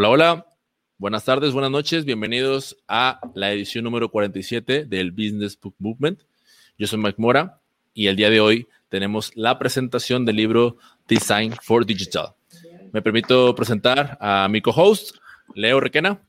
Hola, 0.00 0.08
hola. 0.08 0.46
Buenas 0.96 1.26
tardes, 1.26 1.52
buenas 1.52 1.70
noches. 1.70 2.06
Bienvenidos 2.06 2.78
a 2.88 3.20
la 3.34 3.52
edición 3.52 3.84
número 3.84 4.10
47 4.10 4.86
del 4.86 5.10
Business 5.10 5.60
Book 5.60 5.74
Movement. 5.78 6.22
Yo 6.78 6.86
soy 6.86 6.98
Mike 6.98 7.20
Mora 7.20 7.60
y 7.92 8.06
el 8.06 8.16
día 8.16 8.30
de 8.30 8.40
hoy 8.40 8.66
tenemos 8.88 9.30
la 9.36 9.58
presentación 9.58 10.24
del 10.24 10.36
libro 10.36 10.78
Design 11.06 11.52
for 11.62 11.84
Digital. 11.84 12.28
Me 12.92 13.02
permito 13.02 13.54
presentar 13.54 14.16
a 14.22 14.48
mi 14.48 14.62
co-host, 14.62 15.16
Leo 15.54 15.80
Requena, 15.80 16.22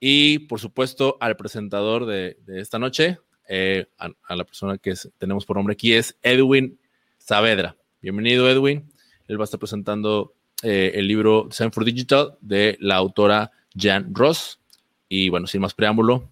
y 0.00 0.40
por 0.40 0.58
supuesto 0.58 1.18
al 1.20 1.36
presentador 1.36 2.04
de, 2.04 2.36
esta 2.48 2.80
noche, 2.80 3.20
eh, 3.48 3.86
a, 3.96 4.34
la 4.34 4.42
persona 4.42 4.76
que 4.76 4.94
tenemos 5.18 5.46
por 5.46 5.56
nombre 5.56 5.74
aquí, 5.74 5.92
es 5.94 6.18
Edwin 6.22 6.80
Saavedra. 7.16 7.76
Bienvenido, 8.02 8.50
Edwin. 8.50 8.92
Él 9.28 9.38
va 9.38 9.44
a 9.44 9.44
estar 9.44 9.60
presentando 9.60 10.34
eh, 10.62 10.92
el 10.94 11.06
libro 11.06 11.46
Design 11.48 11.72
for 11.72 11.84
Digital 11.84 12.36
de 12.40 12.76
la 12.80 12.96
autora 12.96 13.50
Jan 13.76 14.14
Ross. 14.14 14.60
Y 15.08 15.28
bueno, 15.28 15.46
sin 15.46 15.60
más 15.60 15.74
preámbulo, 15.74 16.30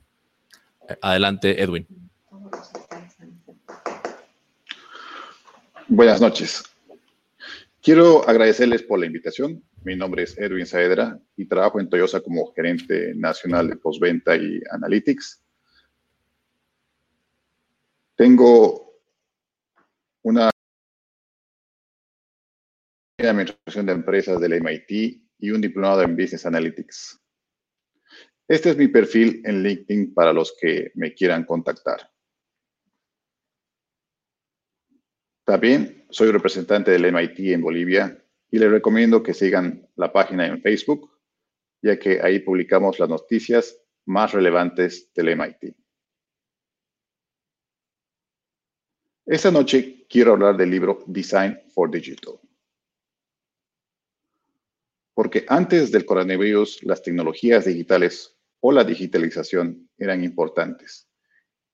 eh, 0.88 0.96
adelante, 1.00 1.62
Edwin. 1.62 1.86
Buenas 5.88 6.20
noches. 6.20 6.64
Quiero 7.80 8.28
agradecerles 8.28 8.82
por 8.82 8.98
la 8.98 9.06
invitación. 9.06 9.62
Mi 9.84 9.94
nombre 9.94 10.24
es 10.24 10.36
Edwin 10.36 10.66
Saedra 10.66 11.20
y 11.36 11.46
trabajo 11.46 11.78
en 11.78 11.88
Toyosa 11.88 12.20
como 12.20 12.52
gerente 12.52 13.12
nacional 13.14 13.68
de 13.68 13.76
postventa 13.76 14.36
y 14.36 14.60
analytics. 14.72 15.40
Tengo 18.16 18.92
una 20.22 20.50
administración 23.24 23.86
de 23.86 23.92
empresas 23.92 24.40
del 24.40 24.60
MIT 24.60 25.22
y 25.38 25.50
un 25.50 25.60
diplomado 25.60 26.02
en 26.02 26.16
Business 26.16 26.44
Analytics. 26.44 27.20
Este 28.48 28.70
es 28.70 28.76
mi 28.76 28.88
perfil 28.88 29.42
en 29.44 29.62
LinkedIn 29.62 30.14
para 30.14 30.32
los 30.32 30.54
que 30.60 30.92
me 30.94 31.14
quieran 31.14 31.44
contactar. 31.44 32.10
También 35.44 36.04
soy 36.10 36.30
representante 36.30 36.90
del 36.90 37.12
MIT 37.12 37.38
en 37.52 37.62
Bolivia 37.62 38.24
y 38.50 38.58
les 38.58 38.70
recomiendo 38.70 39.22
que 39.22 39.34
sigan 39.34 39.88
la 39.96 40.12
página 40.12 40.46
en 40.46 40.60
Facebook, 40.60 41.10
ya 41.82 41.98
que 41.98 42.20
ahí 42.20 42.40
publicamos 42.40 42.98
las 42.98 43.08
noticias 43.08 43.80
más 44.04 44.32
relevantes 44.32 45.12
del 45.14 45.36
MIT. 45.36 45.74
Esta 49.24 49.50
noche 49.50 50.06
quiero 50.08 50.32
hablar 50.32 50.56
del 50.56 50.70
libro 50.70 51.02
Design 51.06 51.58
for 51.74 51.90
Digital 51.90 52.38
porque 55.16 55.46
antes 55.48 55.90
del 55.90 56.04
coronavirus 56.04 56.82
las 56.82 57.02
tecnologías 57.02 57.64
digitales 57.64 58.36
o 58.60 58.70
la 58.70 58.84
digitalización 58.84 59.88
eran 59.96 60.22
importantes 60.22 61.08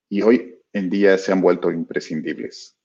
y 0.08 0.22
hoy 0.22 0.60
en 0.72 0.88
día 0.88 1.18
se 1.18 1.32
han 1.32 1.40
vuelto 1.40 1.72
imprescindibles. 1.72 2.78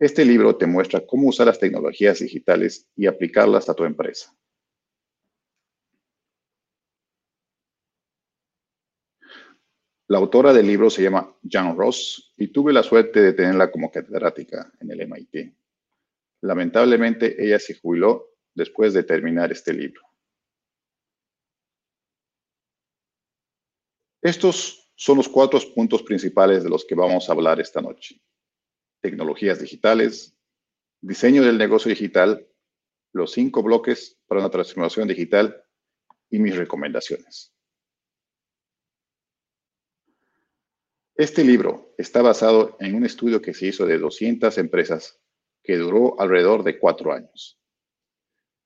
Este 0.00 0.24
libro 0.24 0.56
te 0.56 0.66
muestra 0.66 1.06
cómo 1.06 1.28
usar 1.28 1.46
las 1.46 1.60
tecnologías 1.60 2.18
digitales 2.18 2.88
y 2.96 3.06
aplicarlas 3.06 3.68
a 3.68 3.74
tu 3.74 3.84
empresa. 3.84 4.36
La 10.08 10.18
autora 10.18 10.52
del 10.52 10.66
libro 10.66 10.90
se 10.90 11.04
llama 11.04 11.36
Jan 11.48 11.76
Ross 11.76 12.34
y 12.36 12.48
tuve 12.48 12.72
la 12.72 12.82
suerte 12.82 13.20
de 13.22 13.32
tenerla 13.32 13.70
como 13.70 13.92
catedrática 13.92 14.72
en 14.80 14.90
el 14.90 15.02
MIT. 15.02 15.54
Lamentablemente 16.40 17.36
ella 17.40 17.60
se 17.60 17.78
jubiló 17.78 18.29
después 18.54 18.92
de 18.92 19.02
terminar 19.02 19.52
este 19.52 19.72
libro. 19.72 20.02
Estos 24.22 24.90
son 24.94 25.16
los 25.16 25.28
cuatro 25.28 25.58
puntos 25.74 26.02
principales 26.02 26.62
de 26.62 26.68
los 26.68 26.84
que 26.84 26.94
vamos 26.94 27.28
a 27.28 27.32
hablar 27.32 27.58
esta 27.60 27.80
noche. 27.80 28.20
Tecnologías 29.00 29.60
digitales, 29.60 30.36
diseño 31.00 31.42
del 31.42 31.56
negocio 31.56 31.88
digital, 31.88 32.46
los 33.12 33.32
cinco 33.32 33.62
bloques 33.62 34.18
para 34.26 34.40
una 34.40 34.50
transformación 34.50 35.08
digital 35.08 35.64
y 36.28 36.38
mis 36.38 36.56
recomendaciones. 36.56 37.54
Este 41.14 41.44
libro 41.44 41.94
está 41.98 42.22
basado 42.22 42.78
en 42.80 42.94
un 42.94 43.04
estudio 43.04 43.42
que 43.42 43.52
se 43.52 43.66
hizo 43.66 43.84
de 43.84 43.98
200 43.98 44.56
empresas 44.58 45.20
que 45.62 45.76
duró 45.76 46.18
alrededor 46.18 46.62
de 46.62 46.78
cuatro 46.78 47.12
años. 47.12 47.59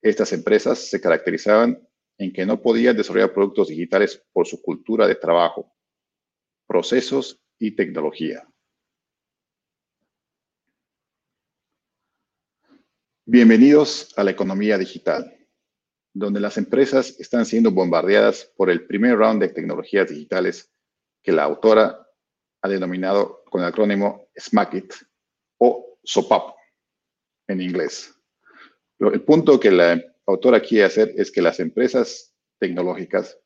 Estas 0.05 0.35
empresas 0.35 0.81
se 0.81 1.01
caracterizaban 1.01 1.81
en 2.19 2.31
que 2.31 2.45
no 2.45 2.61
podían 2.61 2.95
desarrollar 2.95 3.33
productos 3.33 3.69
digitales 3.69 4.23
por 4.35 4.47
su 4.47 4.61
cultura 4.61 5.07
de 5.07 5.15
trabajo, 5.15 5.75
procesos 6.67 7.41
y 7.59 7.75
tecnología. 7.75 8.47
Bienvenidos 13.25 14.13
a 14.19 14.25
la 14.25 14.33
economía 14.33 14.77
digital, 14.77 15.39
donde 16.13 16.39
las 16.39 16.59
empresas 16.59 17.19
están 17.19 17.47
siendo 17.47 17.71
bombardeadas 17.71 18.53
por 18.59 18.69
el 18.69 18.87
primer 18.87 19.17
round 19.17 19.41
de 19.41 19.49
tecnologías 19.49 20.11
digitales 20.11 20.71
que 21.23 21.33
la 21.33 21.45
autora 21.45 22.07
ha 22.61 22.69
denominado 22.69 23.43
con 23.47 23.63
el 23.63 23.69
acrónimo 23.69 24.29
SMACIT 24.37 24.93
o 25.61 25.99
SOPAP 26.05 26.55
en 27.49 27.63
inglés. 27.63 28.14
El 29.13 29.23
punto 29.23 29.59
que 29.59 29.71
la 29.71 30.03
autora 30.27 30.61
quiere 30.61 30.85
hacer 30.85 31.13
es 31.17 31.31
que 31.31 31.43
las 31.43 31.61
empresas 31.61 32.35
tecnológicas 32.59 33.39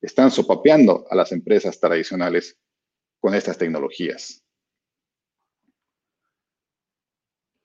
están 0.00 0.30
sopapeando 0.30 1.06
a 1.10 1.14
las 1.14 1.32
empresas 1.32 1.78
tradicionales 1.78 2.58
con 3.18 3.34
estas 3.34 3.58
tecnologías, 3.58 4.42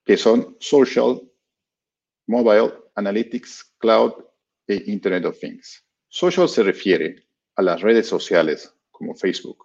que 0.03 0.17
son 0.17 0.57
social, 0.59 1.21
mobile, 2.27 2.73
analytics, 2.95 3.75
cloud 3.77 4.13
e 4.67 4.83
Internet 4.87 5.25
of 5.25 5.39
Things. 5.39 5.85
Social 6.07 6.49
se 6.49 6.63
refiere 6.63 7.27
a 7.55 7.61
las 7.61 7.81
redes 7.81 8.07
sociales 8.07 8.73
como 8.91 9.15
Facebook. 9.15 9.63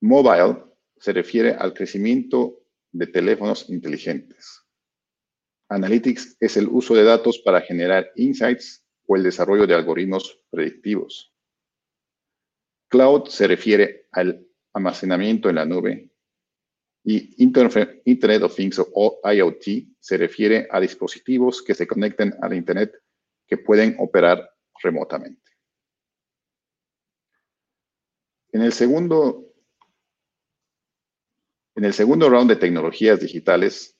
Mobile 0.00 0.62
se 0.98 1.12
refiere 1.12 1.52
al 1.54 1.72
crecimiento 1.72 2.62
de 2.92 3.06
teléfonos 3.06 3.68
inteligentes. 3.70 4.65
Analytics 5.68 6.36
es 6.40 6.56
el 6.56 6.68
uso 6.68 6.94
de 6.94 7.04
datos 7.04 7.38
para 7.38 7.60
generar 7.60 8.10
insights 8.14 8.84
o 9.06 9.16
el 9.16 9.22
desarrollo 9.22 9.66
de 9.66 9.74
algoritmos 9.74 10.40
predictivos. 10.50 11.32
Cloud 12.88 13.28
se 13.28 13.48
refiere 13.48 14.06
al 14.12 14.46
almacenamiento 14.72 15.48
en 15.48 15.56
la 15.56 15.64
nube 15.64 16.10
y 17.02 17.42
Internet 17.42 18.42
of 18.42 18.54
Things 18.54 18.80
o 18.80 19.20
IoT 19.24 19.64
se 19.98 20.16
refiere 20.16 20.68
a 20.70 20.80
dispositivos 20.80 21.62
que 21.62 21.74
se 21.74 21.86
conecten 21.86 22.34
a 22.42 22.48
la 22.48 22.56
Internet 22.56 22.92
que 23.46 23.58
pueden 23.58 23.96
operar 23.98 24.50
remotamente. 24.82 25.52
En 28.50 28.62
el 28.62 28.72
segundo, 28.72 29.52
en 31.74 31.84
el 31.84 31.92
segundo 31.92 32.28
round 32.28 32.50
de 32.50 32.56
tecnologías 32.56 33.20
digitales, 33.20 33.95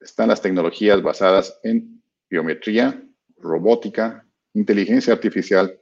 están 0.00 0.28
las 0.28 0.40
tecnologías 0.40 1.02
basadas 1.02 1.58
en 1.62 2.02
biometría, 2.28 3.06
robótica, 3.36 4.26
inteligencia 4.54 5.12
artificial, 5.12 5.80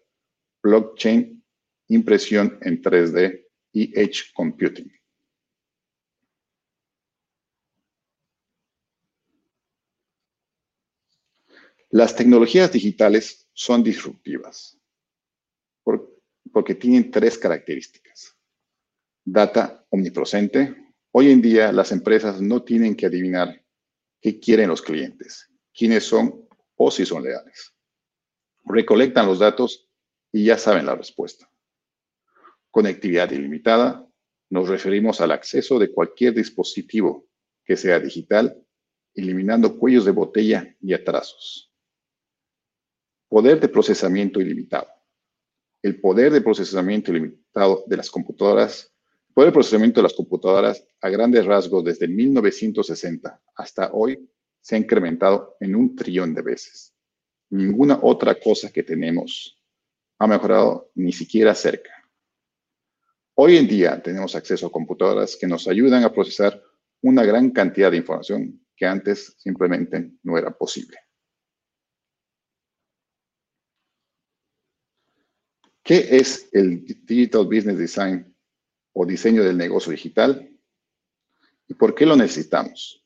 blockchain, 0.62 1.42
impresión 1.88 2.58
en 2.62 2.82
3D 2.82 3.46
y 3.72 3.98
edge 3.98 4.32
computing. 4.34 4.92
Las 11.90 12.14
tecnologías 12.14 12.70
digitales 12.70 13.48
son 13.54 13.82
disruptivas 13.82 14.78
porque 16.52 16.74
tienen 16.74 17.10
tres 17.10 17.38
características. 17.38 18.36
Data 19.24 19.84
omnipresente. 19.90 20.74
Hoy 21.12 21.30
en 21.30 21.40
día 21.40 21.72
las 21.72 21.92
empresas 21.92 22.40
no 22.40 22.62
tienen 22.62 22.96
que 22.96 23.06
adivinar 23.06 23.62
qué 24.20 24.38
quieren 24.38 24.68
los 24.68 24.82
clientes, 24.82 25.50
quiénes 25.74 26.04
son 26.04 26.48
o 26.76 26.90
si 26.90 27.04
son 27.04 27.22
leales. 27.22 27.74
Recolectan 28.64 29.26
los 29.26 29.38
datos 29.38 29.88
y 30.32 30.44
ya 30.44 30.58
saben 30.58 30.86
la 30.86 30.94
respuesta. 30.94 31.50
Conectividad 32.70 33.30
ilimitada, 33.30 34.06
nos 34.50 34.68
referimos 34.68 35.20
al 35.20 35.32
acceso 35.32 35.78
de 35.78 35.92
cualquier 35.92 36.34
dispositivo 36.34 37.26
que 37.64 37.76
sea 37.76 38.00
digital, 38.00 38.62
eliminando 39.14 39.78
cuellos 39.78 40.04
de 40.04 40.12
botella 40.12 40.76
y 40.80 40.94
atrasos. 40.94 41.72
Poder 43.28 43.60
de 43.60 43.68
procesamiento 43.68 44.40
ilimitado. 44.40 44.88
El 45.82 46.00
poder 46.00 46.32
de 46.32 46.40
procesamiento 46.40 47.10
ilimitado 47.10 47.84
de 47.86 47.96
las 47.96 48.10
computadoras 48.10 48.92
poder 49.38 49.52
de 49.52 49.54
procesamiento 49.54 50.00
de 50.00 50.02
las 50.02 50.14
computadoras 50.14 50.84
a 51.00 51.08
grandes 51.10 51.46
rasgos 51.46 51.84
desde 51.84 52.08
1960 52.08 53.40
hasta 53.54 53.92
hoy 53.92 54.28
se 54.60 54.74
ha 54.74 54.78
incrementado 54.78 55.54
en 55.60 55.76
un 55.76 55.94
trillón 55.94 56.34
de 56.34 56.42
veces. 56.42 56.92
ninguna 57.50 58.00
otra 58.02 58.34
cosa 58.40 58.72
que 58.72 58.82
tenemos 58.82 59.56
ha 60.18 60.26
mejorado 60.26 60.90
ni 60.96 61.12
siquiera 61.12 61.54
cerca. 61.54 61.92
Hoy 63.34 63.58
en 63.58 63.68
día 63.68 64.02
tenemos 64.02 64.34
acceso 64.34 64.66
a 64.66 64.72
computadoras 64.72 65.36
que 65.36 65.46
nos 65.46 65.68
ayudan 65.68 66.02
a 66.02 66.12
procesar 66.12 66.60
una 67.02 67.24
gran 67.24 67.50
cantidad 67.50 67.92
de 67.92 67.98
información 67.98 68.66
que 68.74 68.86
antes 68.86 69.36
simplemente 69.38 70.14
no 70.24 70.36
era 70.36 70.50
posible. 70.50 70.98
¿Qué 75.84 76.08
es 76.10 76.48
el 76.50 76.84
Digital 76.84 77.44
Business 77.44 77.78
Design 77.78 78.34
o 78.92 79.06
diseño 79.06 79.44
del 79.44 79.56
negocio 79.56 79.92
digital? 79.92 80.50
¿Y 81.66 81.74
por 81.74 81.94
qué 81.94 82.06
lo 82.06 82.16
necesitamos? 82.16 83.04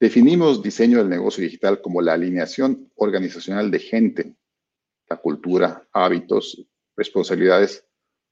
Definimos 0.00 0.62
diseño 0.62 0.98
del 0.98 1.08
negocio 1.08 1.44
digital 1.44 1.80
como 1.80 2.02
la 2.02 2.14
alineación 2.14 2.90
organizacional 2.96 3.70
de 3.70 3.78
gente, 3.78 4.36
la 5.08 5.16
cultura, 5.16 5.88
hábitos, 5.92 6.66
responsabilidades, 6.96 7.86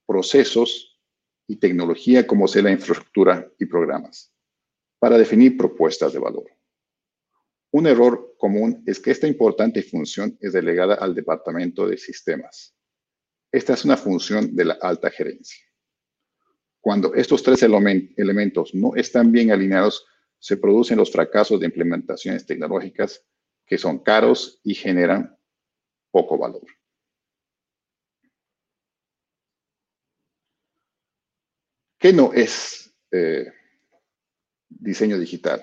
procesos 0.07 1.01
y 1.47 1.57
tecnología 1.57 2.27
como 2.27 2.49
sea 2.49 2.63
la 2.63 2.73
infraestructura 2.73 3.49
y 3.59 3.67
programas, 3.67 4.33
para 4.99 5.17
definir 5.17 5.57
propuestas 5.57 6.13
de 6.13 6.19
valor. 6.19 6.47
Un 7.73 7.87
error 7.87 8.35
común 8.37 8.83
es 8.85 8.99
que 8.99 9.13
esta 9.13 9.29
importante 9.29 9.83
función 9.83 10.37
es 10.41 10.53
delegada 10.53 10.97
al 10.97 11.15
departamento 11.15 11.87
de 11.87 11.99
sistemas. 11.99 12.75
Esta 13.53 13.75
es 13.75 13.85
una 13.85 13.97
función 13.97 14.57
de 14.57 14.65
la 14.65 14.79
alta 14.83 15.09
gerencia. 15.11 15.70
Cuando 16.81 17.15
estos 17.15 17.43
tres 17.43 17.63
elementos 17.63 18.75
no 18.75 18.95
están 18.97 19.31
bien 19.31 19.53
alineados, 19.53 20.07
se 20.39 20.57
producen 20.57 20.97
los 20.97 21.13
fracasos 21.13 21.61
de 21.61 21.67
implementaciones 21.67 22.47
tecnológicas 22.47 23.23
que 23.67 23.77
son 23.77 23.99
caros 23.99 24.61
y 24.65 24.75
generan 24.75 25.39
poco 26.11 26.39
valor. 26.39 26.67
¿Qué 31.99 32.15
no 32.15 32.33
es 32.33 32.97
eh, 33.13 33.53
diseño 34.71 35.19
digital? 35.19 35.63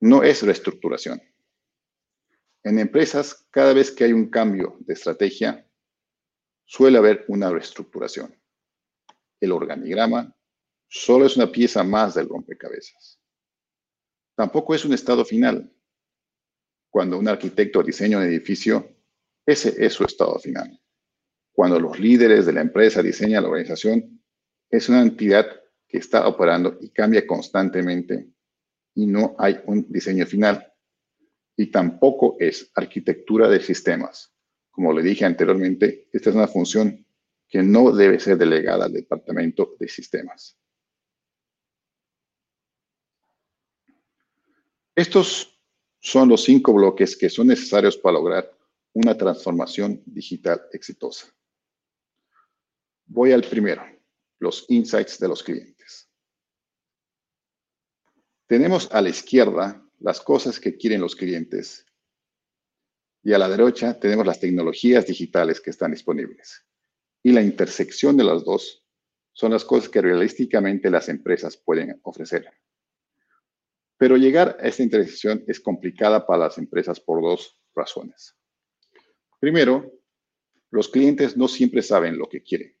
No 0.00 0.22
es 0.22 0.42
reestructuración. 0.42 1.20
En 2.64 2.78
empresas, 2.78 3.46
cada 3.50 3.74
vez 3.74 3.90
que 3.90 4.04
hay 4.04 4.14
un 4.14 4.30
cambio 4.30 4.78
de 4.80 4.94
estrategia, 4.94 5.67
suele 6.68 6.98
haber 6.98 7.24
una 7.28 7.50
reestructuración. 7.50 8.36
El 9.40 9.52
organigrama 9.52 10.36
solo 10.86 11.24
es 11.24 11.34
una 11.36 11.50
pieza 11.50 11.82
más 11.82 12.14
del 12.14 12.28
rompecabezas. 12.28 13.18
Tampoco 14.36 14.74
es 14.74 14.84
un 14.84 14.92
estado 14.92 15.24
final. 15.24 15.72
Cuando 16.90 17.18
un 17.18 17.26
arquitecto 17.26 17.82
diseña 17.82 18.18
un 18.18 18.24
edificio, 18.24 18.86
ese 19.46 19.82
es 19.84 19.94
su 19.94 20.04
estado 20.04 20.38
final. 20.38 20.78
Cuando 21.52 21.80
los 21.80 21.98
líderes 21.98 22.44
de 22.44 22.52
la 22.52 22.60
empresa 22.60 23.02
diseñan 23.02 23.44
la 23.44 23.48
organización, 23.48 24.22
es 24.68 24.90
una 24.90 25.00
entidad 25.00 25.46
que 25.86 25.96
está 25.96 26.28
operando 26.28 26.76
y 26.82 26.90
cambia 26.90 27.26
constantemente 27.26 28.28
y 28.94 29.06
no 29.06 29.34
hay 29.38 29.58
un 29.64 29.90
diseño 29.90 30.26
final. 30.26 30.70
Y 31.56 31.70
tampoco 31.70 32.36
es 32.38 32.70
arquitectura 32.74 33.48
de 33.48 33.60
sistemas. 33.60 34.37
Como 34.78 34.92
le 34.92 35.02
dije 35.02 35.24
anteriormente, 35.24 36.08
esta 36.12 36.30
es 36.30 36.36
una 36.36 36.46
función 36.46 37.04
que 37.48 37.64
no 37.64 37.90
debe 37.90 38.20
ser 38.20 38.38
delegada 38.38 38.84
al 38.84 38.92
Departamento 38.92 39.74
de 39.76 39.88
Sistemas. 39.88 40.56
Estos 44.94 45.60
son 45.98 46.28
los 46.28 46.44
cinco 46.44 46.72
bloques 46.72 47.16
que 47.16 47.28
son 47.28 47.48
necesarios 47.48 47.96
para 47.96 48.12
lograr 48.20 48.56
una 48.92 49.18
transformación 49.18 50.00
digital 50.06 50.62
exitosa. 50.72 51.26
Voy 53.06 53.32
al 53.32 53.42
primero, 53.42 53.82
los 54.38 54.64
insights 54.68 55.18
de 55.18 55.26
los 55.26 55.42
clientes. 55.42 56.08
Tenemos 58.46 58.88
a 58.92 59.02
la 59.02 59.08
izquierda 59.08 59.84
las 59.98 60.20
cosas 60.20 60.60
que 60.60 60.76
quieren 60.76 61.00
los 61.00 61.16
clientes 61.16 61.84
y 63.22 63.32
a 63.32 63.38
la 63.38 63.48
derecha 63.48 63.98
tenemos 63.98 64.26
las 64.26 64.40
tecnologías 64.40 65.06
digitales 65.06 65.60
que 65.60 65.70
están 65.70 65.90
disponibles 65.90 66.64
y 67.22 67.32
la 67.32 67.42
intersección 67.42 68.16
de 68.16 68.24
las 68.24 68.44
dos 68.44 68.84
son 69.32 69.52
las 69.52 69.64
cosas 69.64 69.88
que 69.88 70.00
realísticamente 70.00 70.90
las 70.90 71.08
empresas 71.08 71.56
pueden 71.56 72.00
ofrecer. 72.02 72.50
Pero 73.96 74.16
llegar 74.16 74.56
a 74.60 74.66
esta 74.66 74.82
intersección 74.82 75.44
es 75.46 75.60
complicada 75.60 76.26
para 76.26 76.44
las 76.44 76.58
empresas 76.58 77.00
por 77.00 77.22
dos 77.22 77.60
razones. 77.74 78.36
Primero, 79.40 79.92
los 80.70 80.88
clientes 80.88 81.36
no 81.36 81.48
siempre 81.48 81.82
saben 81.82 82.18
lo 82.18 82.28
que 82.28 82.42
quieren. 82.42 82.76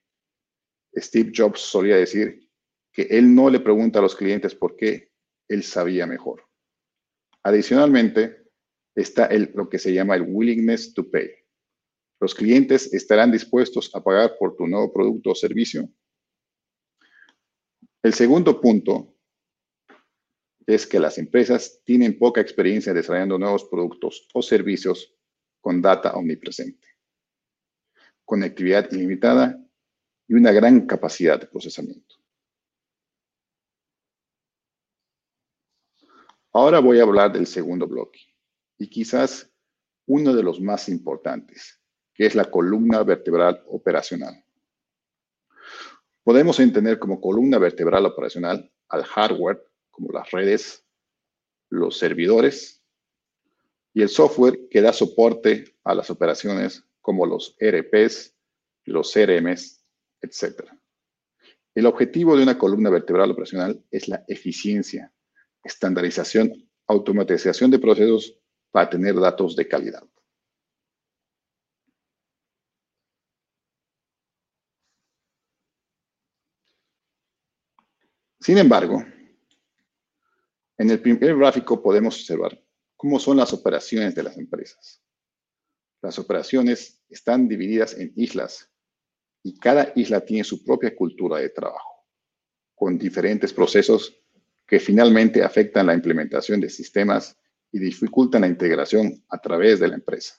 Steve 0.96 1.32
Jobs 1.34 1.60
solía 1.60 1.96
decir 1.96 2.48
que 2.92 3.02
él 3.02 3.34
no 3.34 3.50
le 3.50 3.60
pregunta 3.60 3.98
a 3.98 4.02
los 4.02 4.16
clientes 4.16 4.54
por 4.54 4.76
qué, 4.76 5.12
él 5.46 5.62
sabía 5.62 6.06
mejor. 6.06 6.44
Adicionalmente, 7.42 8.47
está 9.00 9.26
el, 9.26 9.52
lo 9.54 9.68
que 9.68 9.78
se 9.78 9.92
llama 9.92 10.16
el 10.16 10.22
willingness 10.22 10.92
to 10.92 11.08
pay. 11.08 11.30
¿Los 12.20 12.34
clientes 12.34 12.92
estarán 12.92 13.30
dispuestos 13.30 13.94
a 13.94 14.02
pagar 14.02 14.36
por 14.38 14.56
tu 14.56 14.66
nuevo 14.66 14.92
producto 14.92 15.30
o 15.30 15.34
servicio? 15.34 15.88
El 18.02 18.12
segundo 18.12 18.60
punto 18.60 19.14
es 20.66 20.86
que 20.86 20.98
las 20.98 21.16
empresas 21.18 21.80
tienen 21.84 22.18
poca 22.18 22.40
experiencia 22.40 22.92
desarrollando 22.92 23.38
nuevos 23.38 23.64
productos 23.64 24.28
o 24.34 24.42
servicios 24.42 25.14
con 25.60 25.80
data 25.80 26.12
omnipresente, 26.14 26.86
conectividad 28.24 28.90
ilimitada 28.92 29.64
y 30.26 30.34
una 30.34 30.52
gran 30.52 30.86
capacidad 30.86 31.40
de 31.40 31.46
procesamiento. 31.46 32.16
Ahora 36.52 36.80
voy 36.80 36.98
a 36.98 37.04
hablar 37.04 37.32
del 37.32 37.46
segundo 37.46 37.86
bloque 37.86 38.20
y 38.78 38.88
quizás 38.88 39.50
uno 40.06 40.34
de 40.34 40.42
los 40.42 40.60
más 40.60 40.88
importantes, 40.88 41.80
que 42.14 42.26
es 42.26 42.34
la 42.34 42.50
columna 42.50 43.02
vertebral 43.02 43.62
operacional. 43.66 44.44
Podemos 46.22 46.60
entender 46.60 46.98
como 46.98 47.20
columna 47.20 47.58
vertebral 47.58 48.06
operacional 48.06 48.70
al 48.88 49.04
hardware, 49.04 49.62
como 49.90 50.12
las 50.12 50.30
redes, 50.30 50.86
los 51.70 51.98
servidores, 51.98 52.82
y 53.92 54.02
el 54.02 54.08
software 54.08 54.68
que 54.70 54.80
da 54.80 54.92
soporte 54.92 55.76
a 55.84 55.94
las 55.94 56.10
operaciones, 56.10 56.84
como 57.00 57.26
los 57.26 57.56
ERPs, 57.58 58.34
los 58.84 59.12
CRMs, 59.12 59.84
etc. 60.20 60.62
El 61.74 61.86
objetivo 61.86 62.36
de 62.36 62.42
una 62.42 62.58
columna 62.58 62.90
vertebral 62.90 63.30
operacional 63.30 63.82
es 63.90 64.08
la 64.08 64.24
eficiencia, 64.28 65.12
estandarización, 65.62 66.68
automatización 66.86 67.70
de 67.70 67.78
procesos 67.78 68.38
para 68.70 68.90
tener 68.90 69.14
datos 69.14 69.56
de 69.56 69.66
calidad. 69.66 70.04
Sin 78.40 78.56
embargo, 78.56 79.04
en 80.78 80.90
el 80.90 81.00
primer 81.00 81.36
gráfico 81.36 81.82
podemos 81.82 82.14
observar 82.16 82.58
cómo 82.96 83.18
son 83.18 83.36
las 83.36 83.52
operaciones 83.52 84.14
de 84.14 84.22
las 84.22 84.38
empresas. 84.38 85.02
Las 86.00 86.18
operaciones 86.18 87.02
están 87.08 87.48
divididas 87.48 87.94
en 87.94 88.12
islas 88.16 88.70
y 89.42 89.58
cada 89.58 89.92
isla 89.96 90.24
tiene 90.24 90.44
su 90.44 90.64
propia 90.64 90.94
cultura 90.94 91.38
de 91.38 91.50
trabajo, 91.50 92.06
con 92.74 92.96
diferentes 92.96 93.52
procesos 93.52 94.16
que 94.66 94.78
finalmente 94.78 95.42
afectan 95.42 95.86
la 95.86 95.94
implementación 95.94 96.60
de 96.60 96.70
sistemas 96.70 97.36
y 97.72 97.78
dificultan 97.78 98.42
la 98.42 98.48
integración 98.48 99.24
a 99.28 99.38
través 99.38 99.80
de 99.80 99.88
la 99.88 99.94
empresa. 99.94 100.34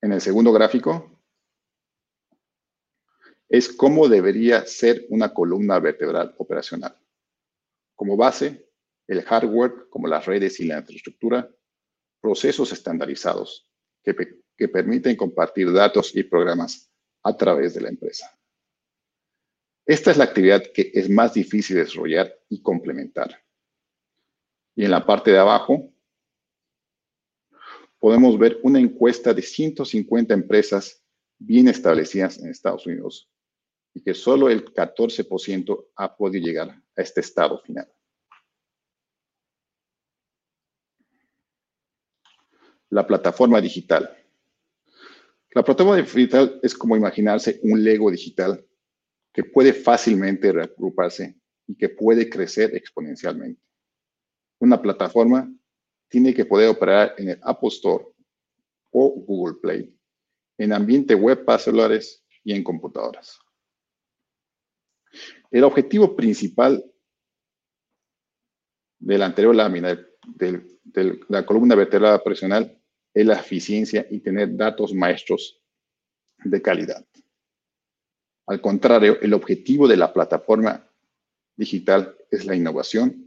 En 0.00 0.12
el 0.12 0.20
segundo 0.20 0.52
gráfico 0.52 1.16
es 3.48 3.68
cómo 3.68 4.08
debería 4.08 4.66
ser 4.66 5.06
una 5.08 5.32
columna 5.32 5.78
vertebral 5.78 6.34
operacional. 6.38 6.96
Como 7.94 8.16
base, 8.16 8.68
el 9.06 9.22
hardware, 9.22 9.88
como 9.88 10.08
las 10.08 10.26
redes 10.26 10.60
y 10.60 10.66
la 10.66 10.78
infraestructura, 10.78 11.50
procesos 12.20 12.72
estandarizados 12.72 13.70
que, 14.02 14.68
permiten 14.68 15.16
compartir 15.16 15.72
datos 15.72 16.14
y 16.16 16.22
programas 16.22 16.90
a 17.22 17.36
través 17.36 17.74
de 17.74 17.82
la 17.82 17.88
empresa. 17.88 18.38
Esta 19.84 20.10
es 20.10 20.16
la 20.16 20.24
actividad 20.24 20.62
que 20.74 20.90
es 20.94 21.08
más 21.08 21.34
difícil 21.34 21.76
de 21.76 21.84
desarrollar 21.84 22.34
y 22.48 22.62
complementar 22.62 23.45
y 24.76 24.84
en 24.84 24.90
la 24.90 25.04
parte 25.04 25.32
de 25.32 25.38
abajo 25.38 25.90
podemos 27.98 28.38
ver 28.38 28.60
una 28.62 28.78
encuesta 28.78 29.32
de 29.32 29.42
150 29.42 30.34
empresas 30.34 31.02
bien 31.38 31.66
establecidas 31.66 32.38
en 32.38 32.50
Estados 32.50 32.86
Unidos 32.86 33.28
y 33.94 34.02
que 34.02 34.12
solo 34.12 34.50
el 34.50 34.66
14% 34.66 35.86
ha 35.96 36.16
podido 36.16 36.46
llegar 36.46 36.68
a 36.68 37.02
este 37.02 37.22
estado 37.22 37.58
final. 37.62 37.90
La 42.90 43.06
plataforma 43.06 43.60
digital. 43.60 44.14
La 45.52 45.64
plataforma 45.64 45.96
digital 45.96 46.60
es 46.62 46.74
como 46.74 46.96
imaginarse 46.96 47.58
un 47.62 47.82
Lego 47.82 48.10
digital 48.10 48.64
que 49.32 49.42
puede 49.42 49.72
fácilmente 49.72 50.52
reagruparse 50.52 51.40
y 51.66 51.74
que 51.74 51.88
puede 51.88 52.28
crecer 52.28 52.74
exponencialmente. 52.76 53.65
Una 54.58 54.80
plataforma 54.80 55.52
tiene 56.08 56.32
que 56.34 56.44
poder 56.44 56.68
operar 56.68 57.14
en 57.18 57.30
el 57.30 57.40
Apple 57.42 57.68
Store 57.68 58.04
o 58.90 59.10
Google 59.10 59.58
Play, 59.60 59.94
en 60.58 60.72
ambiente 60.72 61.14
web 61.14 61.44
para 61.44 61.58
celulares 61.58 62.24
y 62.42 62.54
en 62.54 62.64
computadoras. 62.64 63.38
El 65.50 65.64
objetivo 65.64 66.16
principal 66.16 66.84
de 68.98 69.18
la 69.18 69.26
anterior 69.26 69.54
lámina 69.54 69.98
de, 70.26 70.62
la 71.28 71.44
columna 71.44 71.74
vertebral 71.74 72.22
personal 72.22 72.80
es 73.12 73.26
la 73.26 73.34
eficiencia 73.34 74.06
y 74.10 74.20
tener 74.20 74.56
datos 74.56 74.92
maestros 74.94 75.60
de 76.44 76.60
calidad. 76.62 77.04
Al 78.46 78.60
contrario, 78.60 79.18
el 79.20 79.34
objetivo 79.34 79.88
de 79.88 79.96
la 79.96 80.12
plataforma 80.12 80.88
digital 81.56 82.16
es 82.30 82.44
la 82.44 82.54
innovación, 82.54 83.25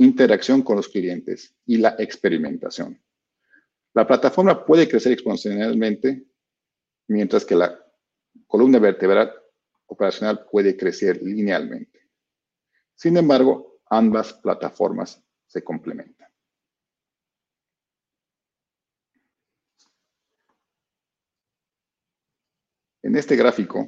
interacción 0.00 0.62
con 0.62 0.76
los 0.76 0.88
clientes 0.88 1.54
y 1.66 1.76
la 1.76 1.94
experimentación. 1.98 2.98
La 3.92 4.06
plataforma 4.06 4.64
puede 4.64 4.88
crecer 4.88 5.12
exponencialmente, 5.12 6.24
mientras 7.06 7.44
que 7.44 7.54
la 7.54 7.78
columna 8.46 8.78
vertebral 8.78 9.30
operacional 9.86 10.46
puede 10.50 10.74
crecer 10.74 11.22
linealmente. 11.22 12.08
Sin 12.94 13.18
embargo, 13.18 13.80
ambas 13.90 14.32
plataformas 14.32 15.22
se 15.46 15.62
complementan. 15.62 16.28
En 23.02 23.16
este 23.16 23.36
gráfico 23.36 23.86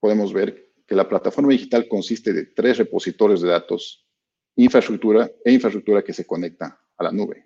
podemos 0.00 0.34
ver 0.34 0.67
que 0.88 0.94
la 0.94 1.06
plataforma 1.06 1.52
digital 1.52 1.86
consiste 1.86 2.32
de 2.32 2.46
tres 2.46 2.78
repositorios 2.78 3.42
de 3.42 3.50
datos, 3.50 4.06
infraestructura 4.56 5.30
e 5.44 5.52
infraestructura 5.52 6.02
que 6.02 6.14
se 6.14 6.26
conecta 6.26 6.80
a 6.96 7.04
la 7.04 7.12
nube. 7.12 7.44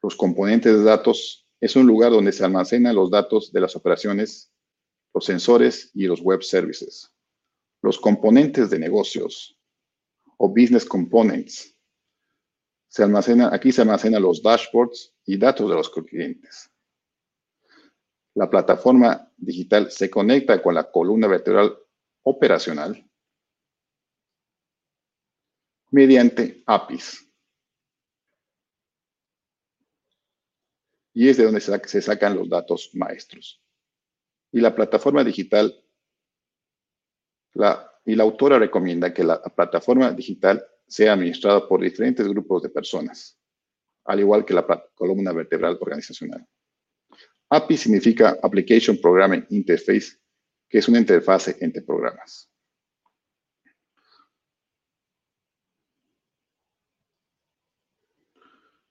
Los 0.00 0.14
componentes 0.14 0.72
de 0.72 0.84
datos 0.84 1.48
es 1.60 1.74
un 1.74 1.84
lugar 1.84 2.12
donde 2.12 2.30
se 2.30 2.44
almacenan 2.44 2.94
los 2.94 3.10
datos 3.10 3.52
de 3.52 3.60
las 3.60 3.74
operaciones, 3.74 4.52
los 5.12 5.24
sensores 5.24 5.90
y 5.94 6.06
los 6.06 6.20
web 6.20 6.44
services. 6.44 7.12
Los 7.82 7.98
componentes 7.98 8.70
de 8.70 8.78
negocios 8.78 9.58
o 10.36 10.48
business 10.48 10.84
components 10.84 11.76
se 12.86 13.02
almacenan, 13.02 13.52
aquí 13.52 13.72
se 13.72 13.82
almacenan 13.82 14.22
los 14.22 14.40
dashboards 14.42 15.12
y 15.26 15.38
datos 15.38 15.68
de 15.68 15.74
los 15.74 15.90
clientes. 15.90 16.70
La 18.34 18.48
plataforma 18.48 19.28
digital 19.36 19.90
se 19.90 20.08
conecta 20.08 20.62
con 20.62 20.74
la 20.74 20.88
columna 20.88 21.26
vertebral 21.26 21.81
operacional 22.22 23.08
mediante 25.90 26.62
APIs. 26.66 27.28
Y 31.14 31.28
es 31.28 31.36
de 31.36 31.44
donde 31.44 31.60
se 31.60 32.02
sacan 32.02 32.34
los 32.34 32.48
datos 32.48 32.90
maestros. 32.94 33.62
Y 34.50 34.60
la 34.60 34.74
plataforma 34.74 35.22
digital, 35.22 35.74
la, 37.52 37.92
y 38.04 38.14
la 38.14 38.24
autora 38.24 38.58
recomienda 38.58 39.12
que 39.12 39.22
la 39.22 39.42
plataforma 39.42 40.10
digital 40.12 40.66
sea 40.86 41.12
administrada 41.12 41.68
por 41.68 41.80
diferentes 41.80 42.26
grupos 42.26 42.62
de 42.62 42.70
personas, 42.70 43.38
al 44.04 44.20
igual 44.20 44.44
que 44.44 44.54
la 44.54 44.66
columna 44.94 45.32
vertebral 45.32 45.78
organizacional. 45.80 46.46
API 47.50 47.76
significa 47.76 48.38
Application 48.42 48.98
Programming 48.98 49.46
Interface, 49.50 50.18
que 50.72 50.78
es 50.78 50.88
una 50.88 51.00
interfase 51.00 51.58
entre 51.60 51.82
programas. 51.82 52.50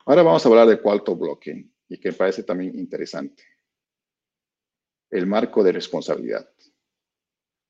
Ahora 0.06 0.22
vamos 0.22 0.46
a 0.46 0.50
hablar 0.50 0.68
de 0.68 0.80
cuarto 0.80 1.16
bloque 1.16 1.72
y 1.90 1.98
que 1.98 2.12
me 2.12 2.18
parece 2.18 2.44
también 2.44 2.78
interesante. 2.78 3.44
El 5.10 5.26
marco 5.26 5.64
de 5.64 5.72
responsabilidad. 5.72 6.48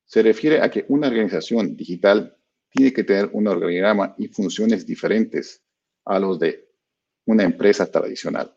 Se 0.04 0.22
refiere 0.22 0.60
a 0.60 0.70
que 0.70 0.84
una 0.88 1.08
organización 1.08 1.74
digital 1.74 2.36
tiene 2.68 2.92
que 2.92 3.04
tener 3.04 3.30
un 3.32 3.48
organigrama 3.48 4.14
y 4.18 4.28
funciones 4.28 4.86
diferentes 4.86 5.64
a 6.04 6.18
los 6.18 6.38
de 6.38 6.68
una 7.24 7.44
empresa 7.44 7.90
tradicional. 7.90 8.54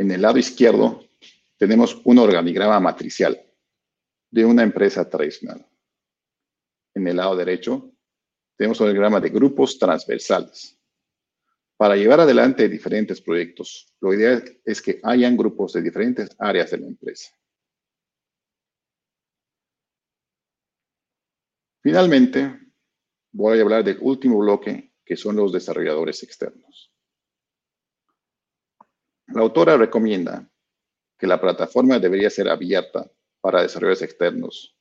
En 0.00 0.10
el 0.10 0.22
lado 0.22 0.38
izquierdo 0.38 1.04
tenemos 1.58 2.00
un 2.04 2.16
organigrama 2.16 2.80
matricial 2.80 3.38
de 4.30 4.46
una 4.46 4.62
empresa 4.62 5.06
tradicional. 5.06 5.68
En 6.94 7.06
el 7.06 7.18
lado 7.18 7.36
derecho 7.36 7.92
tenemos 8.56 8.80
un 8.80 8.86
organigrama 8.86 9.20
de 9.20 9.28
grupos 9.28 9.78
transversales. 9.78 10.80
Para 11.76 11.96
llevar 11.96 12.20
adelante 12.20 12.66
diferentes 12.66 13.20
proyectos, 13.20 13.94
lo 14.00 14.14
ideal 14.14 14.42
es 14.64 14.80
que 14.80 15.00
hayan 15.02 15.36
grupos 15.36 15.74
de 15.74 15.82
diferentes 15.82 16.30
áreas 16.38 16.70
de 16.70 16.78
la 16.78 16.86
empresa. 16.86 17.30
Finalmente, 21.82 22.58
voy 23.32 23.58
a 23.58 23.62
hablar 23.62 23.84
del 23.84 23.98
último 24.00 24.38
bloque, 24.38 24.94
que 25.04 25.16
son 25.16 25.36
los 25.36 25.52
desarrolladores 25.52 26.22
externos. 26.22 26.89
La 29.32 29.42
autora 29.42 29.76
recomienda 29.76 30.50
que 31.16 31.26
la 31.26 31.40
plataforma 31.40 32.00
debería 32.00 32.30
ser 32.30 32.48
abierta 32.48 33.08
para 33.40 33.62
desarrolladores 33.62 34.02
externos, 34.02 34.76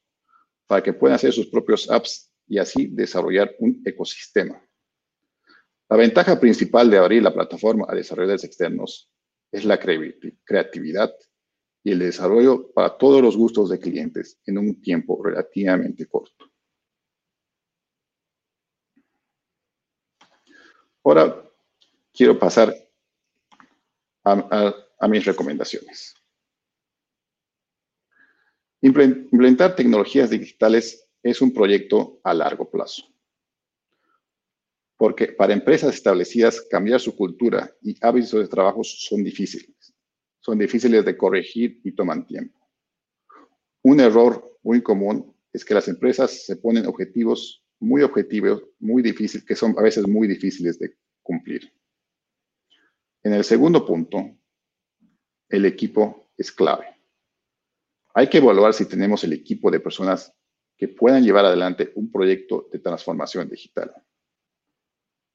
para 0.66 0.82
que 0.82 0.94
puedan 0.94 1.16
hacer 1.16 1.34
sus 1.34 1.48
propios 1.48 1.90
apps 1.90 2.34
y 2.48 2.58
así 2.58 2.88
desarrollar 2.88 3.56
un 3.60 3.82
ecosistema. 3.86 4.60
La 5.88 5.98
ventaja 5.98 6.40
principal 6.40 6.90
de 6.90 6.98
abrir 6.98 7.22
la 7.22 7.34
plataforma 7.34 7.86
a 7.88 7.96
desarrolladores 7.96 8.44
externos 8.44 9.12
es 9.52 9.66
la 9.66 9.80
creatividad 9.80 11.14
y 11.84 11.92
el 11.92 12.00
desarrollo 12.00 12.72
para 12.72 12.98
todos 12.98 13.22
los 13.22 13.38
gustos 13.38 13.70
de 13.70 13.80
clientes 13.80 14.40
en 14.46 14.58
un 14.58 14.82
tiempo 14.82 15.24
relativamente 15.24 16.08
corto. 16.08 16.46
Ahora 21.04 21.44
quiero 22.12 22.38
pasar 22.38 22.89
a, 24.32 25.08
mis 25.08 25.26
recomendaciones. 25.26 26.16
Implementar 28.82 29.76
tecnologías 29.76 30.30
digitales 30.30 31.10
es 31.22 31.42
un 31.42 31.54
proyecto 31.54 32.20
a 32.24 32.34
largo 32.34 32.70
plazo. 32.70 33.04
Porque 34.98 35.28
para 35.28 35.54
empresas 35.54 35.94
establecidas 35.94 36.62
cambiar 36.62 37.00
su 37.00 37.16
cultura 37.16 37.74
y 37.82 37.96
hábitos 38.02 38.40
de 38.40 38.48
trabajo 38.48 38.84
son 38.84 39.24
difíciles. 39.24 39.94
Son 40.40 40.58
difíciles 40.58 41.04
de 41.06 41.18
corregir 41.18 41.82
y 41.84 41.94
toman 41.94 42.26
tiempo. 42.26 42.60
Un 43.82 44.00
error 44.00 44.58
muy 44.64 44.82
común 44.82 45.36
es 45.54 45.64
que 45.64 45.74
las 45.74 45.88
empresas 45.88 46.46
se 46.46 46.58
ponen 46.58 46.86
objetivos 46.86 47.64
muy 47.80 48.02
objetivos, 48.02 48.64
muy 48.80 49.02
difíciles, 49.02 49.46
que 49.46 49.56
son 49.56 49.76
a 49.78 49.82
veces 49.82 50.08
muy 50.08 50.28
difíciles 50.28 50.78
de 50.80 50.96
cumplir. 51.24 51.72
En 53.24 53.34
el 53.34 53.44
segundo 53.44 53.86
punto, 53.86 54.38
el 55.50 55.66
equipo 55.66 56.32
es 56.38 56.52
clave. 56.52 56.96
Hay 58.14 58.30
que 58.30 58.38
evaluar 58.38 58.74
si 58.74 58.86
tenemos 58.86 59.24
el 59.24 59.34
equipo 59.34 59.70
de 59.70 59.80
personas 59.80 60.34
que 60.78 60.88
puedan 60.88 61.24
llevar 61.24 61.46
adelante 61.46 61.92
un 61.96 62.12
proyecto 62.12 62.70
de 62.72 62.80
transformación 62.80 63.50
digital. 63.50 63.94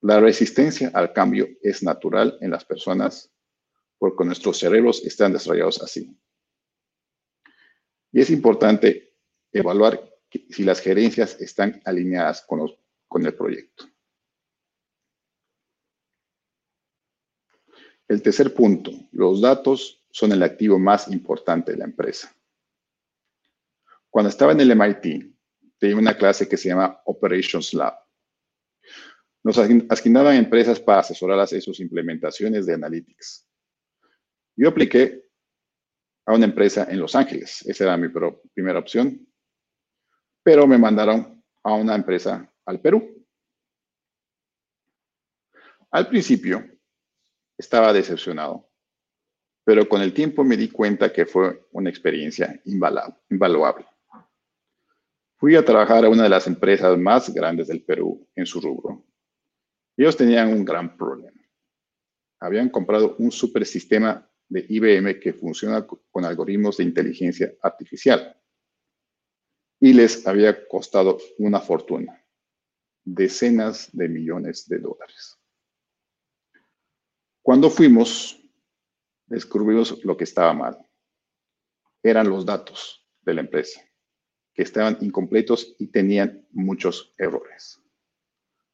La 0.01 0.19
resistencia 0.19 0.91
al 0.93 1.13
cambio 1.13 1.47
es 1.61 1.83
natural 1.83 2.37
en 2.41 2.51
las 2.51 2.65
personas 2.65 3.31
porque 3.97 4.25
nuestros 4.25 4.57
cerebros 4.57 5.05
están 5.05 5.33
desarrollados 5.33 5.81
así. 5.81 6.19
Y 8.11 8.21
es 8.21 8.29
importante 8.29 9.15
evaluar 9.51 10.11
si 10.49 10.63
las 10.63 10.79
gerencias 10.81 11.39
están 11.39 11.81
alineadas 11.85 12.43
con, 12.45 12.69
con 13.07 13.25
el 13.25 13.35
proyecto. 13.35 13.85
El 18.07 18.21
tercer 18.21 18.53
punto, 18.53 18.91
los 19.11 19.41
datos 19.41 20.03
son 20.11 20.31
el 20.31 20.43
activo 20.43 20.77
más 20.77 21.07
importante 21.07 21.71
de 21.71 21.79
la 21.79 21.85
empresa. 21.85 22.35
Cuando 24.09 24.29
estaba 24.29 24.51
en 24.51 24.61
el 24.61 24.75
MIT, 24.75 25.35
tenía 25.77 25.97
una 25.97 26.15
clase 26.15 26.47
que 26.47 26.55
se 26.55 26.69
llama 26.69 27.01
Operations 27.05 27.73
Lab. 27.73 27.95
Nos 29.43 29.57
asignaban 29.57 30.35
empresas 30.35 30.79
para 30.79 30.99
asesorarlas 30.99 31.53
en 31.53 31.61
sus 31.61 31.79
implementaciones 31.79 32.65
de 32.65 32.73
Analytics. 32.73 33.47
Yo 34.55 34.69
apliqué 34.69 35.25
a 36.25 36.33
una 36.33 36.45
empresa 36.45 36.87
en 36.89 36.99
Los 36.99 37.15
Ángeles. 37.15 37.61
Esa 37.67 37.83
era 37.83 37.97
mi 37.97 38.09
primera 38.53 38.79
opción. 38.79 39.27
Pero 40.43 40.65
me 40.65 40.77
mandaron 40.77 41.43
a 41.63 41.73
una 41.73 41.95
empresa 41.95 42.51
al 42.65 42.79
Perú. 42.79 43.25
Al 45.91 46.07
principio 46.07 46.74
estaba 47.57 47.93
decepcionado, 47.93 48.69
pero 49.63 49.87
con 49.87 50.01
el 50.01 50.13
tiempo 50.13 50.43
me 50.43 50.57
di 50.57 50.69
cuenta 50.69 51.11
que 51.11 51.25
fue 51.25 51.67
una 51.71 51.89
experiencia 51.89 52.61
invaluable. 52.65 53.85
Fui 55.37 55.55
a 55.55 55.65
trabajar 55.65 56.05
a 56.05 56.09
una 56.09 56.23
de 56.23 56.29
las 56.29 56.47
empresas 56.47 56.97
más 56.97 57.33
grandes 57.33 57.67
del 57.67 57.83
Perú 57.83 58.27
en 58.35 58.45
su 58.45 58.61
rubro. 58.61 59.05
Ellos 59.97 60.15
tenían 60.15 60.49
un 60.49 60.63
gran 60.63 60.95
problema. 60.97 61.41
Habían 62.39 62.69
comprado 62.69 63.15
un 63.17 63.31
supersistema 63.31 64.29
de 64.47 64.65
IBM 64.67 65.19
que 65.19 65.33
funciona 65.33 65.85
con 65.85 66.25
algoritmos 66.25 66.77
de 66.77 66.83
inteligencia 66.83 67.53
artificial 67.61 68.39
y 69.79 69.93
les 69.93 70.25
había 70.27 70.67
costado 70.67 71.17
una 71.37 71.59
fortuna, 71.59 72.23
decenas 73.03 73.89
de 73.91 74.07
millones 74.09 74.67
de 74.67 74.79
dólares. 74.79 75.37
Cuando 77.45 77.69
fuimos, 77.69 78.41
descubrimos 79.27 80.03
lo 80.03 80.17
que 80.17 80.23
estaba 80.23 80.51
mal. 80.51 80.79
Eran 82.01 82.27
los 82.27 82.43
datos 82.43 83.07
de 83.21 83.35
la 83.35 83.41
empresa, 83.41 83.81
que 84.51 84.63
estaban 84.63 84.97
incompletos 85.01 85.75
y 85.77 85.85
tenían 85.85 86.47
muchos 86.49 87.13
errores. 87.19 87.79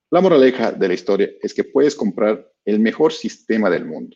La 0.09 0.21
moraleja 0.21 0.71
de 0.71 0.87
la 0.87 0.93
historia 0.93 1.29
es 1.41 1.53
que 1.53 1.65
puedes 1.65 1.97
comprar 1.97 2.49
el 2.63 2.79
mejor 2.79 3.11
sistema 3.11 3.69
del 3.69 3.83
mundo, 3.83 4.15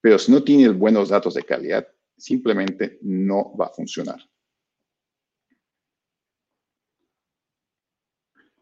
pero 0.00 0.18
si 0.18 0.32
no 0.32 0.42
tienes 0.42 0.74
buenos 0.74 1.10
datos 1.10 1.34
de 1.34 1.42
calidad, 1.42 1.86
simplemente 2.16 2.98
no 3.02 3.54
va 3.54 3.66
a 3.66 3.74
funcionar. 3.74 4.26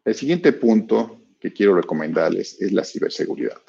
El 0.05 0.17
siguiente 0.17 0.53
punto 0.53 1.29
que 1.39 1.53
quiero 1.53 1.77
recomendarles 1.77 2.61
es 2.61 2.73
la 2.73 2.83
ciberseguridad. 2.83 3.63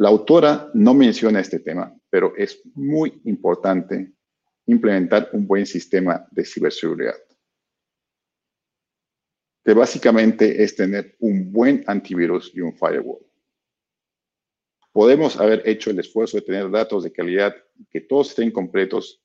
La 0.00 0.08
autora 0.08 0.70
no 0.72 0.94
menciona 0.94 1.40
este 1.40 1.60
tema, 1.60 1.94
pero 2.08 2.34
es 2.34 2.62
muy 2.72 3.20
importante 3.24 4.10
implementar 4.64 5.28
un 5.34 5.46
buen 5.46 5.66
sistema 5.66 6.26
de 6.30 6.42
ciberseguridad, 6.42 7.16
que 9.62 9.74
básicamente 9.74 10.62
es 10.62 10.74
tener 10.74 11.16
un 11.18 11.52
buen 11.52 11.84
antivirus 11.86 12.50
y 12.54 12.62
un 12.62 12.72
firewall. 12.72 13.20
Podemos 14.90 15.38
haber 15.38 15.68
hecho 15.68 15.90
el 15.90 15.98
esfuerzo 15.98 16.38
de 16.38 16.44
tener 16.44 16.70
datos 16.70 17.04
de 17.04 17.12
calidad 17.12 17.54
que 17.90 18.00
todos 18.00 18.30
estén 18.30 18.50
completos, 18.52 19.22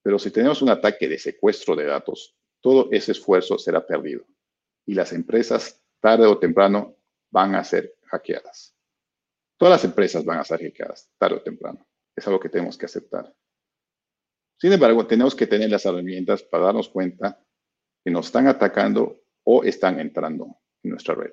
pero 0.00 0.18
si 0.18 0.30
tenemos 0.30 0.62
un 0.62 0.70
ataque 0.70 1.06
de 1.06 1.18
secuestro 1.18 1.76
de 1.76 1.84
datos, 1.84 2.34
todo 2.62 2.88
ese 2.92 3.12
esfuerzo 3.12 3.58
será 3.58 3.86
perdido 3.86 4.24
y 4.86 4.94
las 4.94 5.12
empresas 5.12 5.84
tarde 6.00 6.26
o 6.26 6.38
temprano 6.38 6.96
van 7.30 7.54
a 7.56 7.62
ser 7.62 7.94
hackeadas. 8.06 8.73
Todas 9.56 9.72
las 9.72 9.84
empresas 9.84 10.24
van 10.24 10.38
a 10.38 10.44
ser 10.44 10.60
hackeadas 10.60 11.10
tarde 11.18 11.36
o 11.36 11.42
temprano. 11.42 11.86
Es 12.16 12.26
algo 12.26 12.40
que 12.40 12.48
tenemos 12.48 12.76
que 12.76 12.86
aceptar. 12.86 13.34
Sin 14.58 14.72
embargo, 14.72 15.06
tenemos 15.06 15.34
que 15.34 15.46
tener 15.46 15.70
las 15.70 15.84
herramientas 15.84 16.42
para 16.42 16.64
darnos 16.64 16.88
cuenta 16.88 17.40
que 18.04 18.10
nos 18.10 18.26
están 18.26 18.46
atacando 18.46 19.20
o 19.44 19.64
están 19.64 20.00
entrando 20.00 20.58
en 20.82 20.90
nuestra 20.90 21.14
red. 21.14 21.32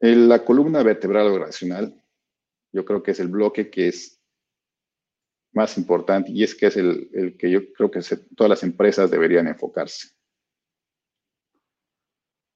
En 0.00 0.28
la 0.28 0.44
columna 0.44 0.82
vertebral 0.82 1.28
oracional, 1.28 2.02
yo 2.72 2.84
creo 2.84 3.02
que 3.02 3.12
es 3.12 3.20
el 3.20 3.28
bloque 3.28 3.70
que 3.70 3.88
es 3.88 4.20
más 5.52 5.76
importante 5.76 6.32
y 6.32 6.42
es 6.42 6.54
que 6.54 6.66
es 6.66 6.76
el, 6.76 7.36
que 7.38 7.50
yo 7.50 7.72
creo 7.72 7.90
que 7.90 8.00
todas 8.34 8.50
las 8.50 8.62
empresas 8.62 9.10
deberían 9.10 9.46
enfocarse. 9.46 10.08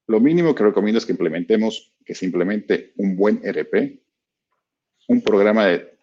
Lo 0.08 0.20
mínimo 0.20 0.54
que 0.54 0.64
recomiendo 0.64 0.98
es 0.98 1.06
que 1.06 1.12
implementemos, 1.12 1.92
que 2.04 2.14
se 2.14 2.26
implemente 2.26 2.92
un 2.96 3.16
buen 3.16 3.40
ERP, 3.44 4.00
un 5.08 5.22
programa 5.22 5.66
de, 5.66 5.98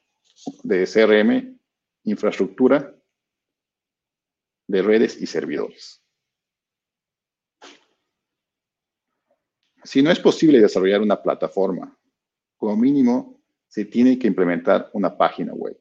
de 0.64 0.86
CRM, 0.86 1.60
infraestructura 2.04 2.94
de 4.68 4.82
redes 4.82 5.22
y 5.22 5.26
servidores. 5.26 6.02
Si 9.84 10.02
no 10.02 10.12
es 10.12 10.20
posible 10.20 10.60
desarrollar 10.60 11.02
una 11.02 11.22
plataforma, 11.22 11.98
como 12.58 12.78
mínimo 12.78 13.42
se 13.68 13.86
tiene 13.86 14.18
que 14.18 14.28
implementar 14.28 14.90
una 14.94 15.18
página 15.18 15.54
web 15.54 15.80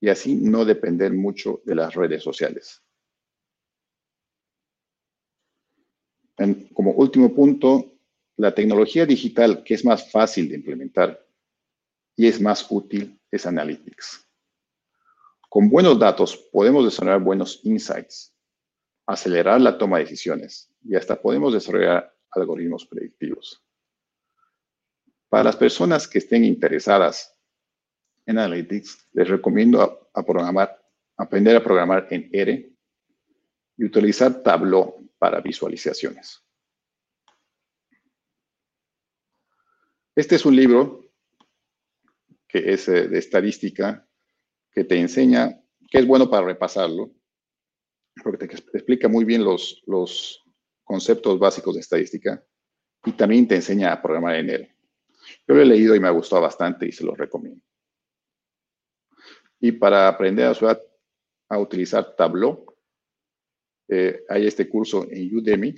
y 0.00 0.08
así 0.08 0.34
no 0.34 0.64
depender 0.64 1.12
mucho 1.12 1.62
de 1.64 1.74
las 1.74 1.94
redes 1.94 2.22
sociales. 2.22 2.83
Como 6.72 6.92
último 6.92 7.34
punto, 7.34 7.94
la 8.36 8.54
tecnología 8.54 9.06
digital 9.06 9.62
que 9.62 9.74
es 9.74 9.84
más 9.84 10.10
fácil 10.10 10.48
de 10.48 10.56
implementar 10.56 11.24
y 12.16 12.26
es 12.26 12.40
más 12.40 12.66
útil 12.68 13.20
es 13.30 13.46
Analytics. 13.46 14.28
Con 15.48 15.68
buenos 15.68 15.98
datos 15.98 16.36
podemos 16.52 16.84
desarrollar 16.84 17.20
buenos 17.20 17.60
insights, 17.64 18.34
acelerar 19.06 19.60
la 19.60 19.78
toma 19.78 19.98
de 19.98 20.04
decisiones 20.04 20.70
y 20.82 20.96
hasta 20.96 21.20
podemos 21.20 21.52
desarrollar 21.52 22.12
algoritmos 22.30 22.86
predictivos. 22.86 23.62
Para 25.28 25.44
las 25.44 25.56
personas 25.56 26.08
que 26.08 26.18
estén 26.18 26.44
interesadas 26.44 27.36
en 28.26 28.38
Analytics, 28.38 29.08
les 29.12 29.28
recomiendo 29.28 30.08
aprender 31.16 31.56
a 31.56 31.62
programar 31.62 32.08
en 32.10 32.28
R 32.32 32.72
y 33.76 33.84
utilizar 33.84 34.42
Tableau 34.42 35.03
para 35.24 35.40
visualizaciones. 35.40 36.44
Este 40.14 40.34
es 40.34 40.44
un 40.44 40.54
libro 40.54 41.14
que 42.46 42.74
es 42.74 42.86
eh, 42.88 43.08
de 43.08 43.18
estadística 43.18 44.06
que 44.70 44.84
te 44.84 45.00
enseña, 45.00 45.58
que 45.90 45.96
es 46.00 46.06
bueno 46.06 46.28
para 46.28 46.44
repasarlo, 46.44 47.10
porque 48.22 48.36
te 48.36 48.54
explica 48.74 49.08
muy 49.08 49.24
bien 49.24 49.42
los, 49.42 49.82
los 49.86 50.44
conceptos 50.82 51.38
básicos 51.38 51.74
de 51.74 51.80
estadística 51.80 52.44
y 53.06 53.12
también 53.12 53.48
te 53.48 53.54
enseña 53.54 53.94
a 53.94 54.02
programar 54.02 54.34
en 54.34 54.50
él. 54.50 54.76
Yo 55.48 55.54
lo 55.54 55.62
he 55.62 55.64
leído 55.64 55.94
y 55.94 56.00
me 56.00 56.08
ha 56.08 56.18
gustado 56.20 56.42
bastante 56.42 56.86
y 56.86 56.92
se 56.92 57.02
lo 57.02 57.14
recomiendo. 57.14 57.64
Y 59.58 59.72
para 59.72 60.06
aprender 60.06 60.54
a, 60.54 60.78
a 61.48 61.58
utilizar 61.58 62.14
Tableau, 62.14 62.73
eh, 63.88 64.24
hay 64.28 64.46
este 64.46 64.68
curso 64.68 65.06
en 65.10 65.36
Udemy, 65.36 65.74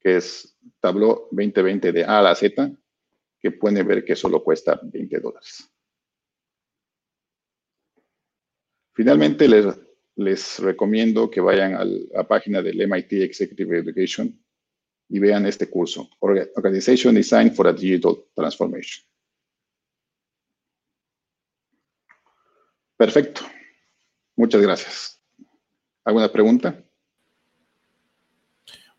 que 0.00 0.16
es 0.16 0.58
Tableau 0.80 1.28
2020 1.30 1.92
de 1.92 2.04
A 2.04 2.18
a 2.18 2.22
la 2.22 2.34
Z, 2.34 2.70
que 3.40 3.50
pueden 3.52 3.86
ver 3.86 4.04
que 4.04 4.16
solo 4.16 4.42
cuesta 4.42 4.80
20 4.82 5.20
dólares. 5.20 5.70
Finalmente, 8.94 9.46
les, 9.48 9.66
les 10.16 10.58
recomiendo 10.58 11.30
que 11.30 11.40
vayan 11.40 11.74
a 11.74 11.84
la 11.84 12.26
página 12.26 12.62
del 12.62 12.80
MIT 12.88 13.12
Executive 13.12 13.78
Education 13.78 14.42
y 15.08 15.18
vean 15.18 15.46
este 15.46 15.68
curso, 15.68 16.08
Organization 16.20 17.14
Design 17.14 17.54
for 17.54 17.68
a 17.68 17.72
Digital 17.72 18.24
Transformation. 18.34 19.06
Perfecto. 22.96 23.42
Muchas 24.36 24.62
gracias. 24.62 25.22
¿Alguna 26.04 26.32
pregunta? 26.32 26.85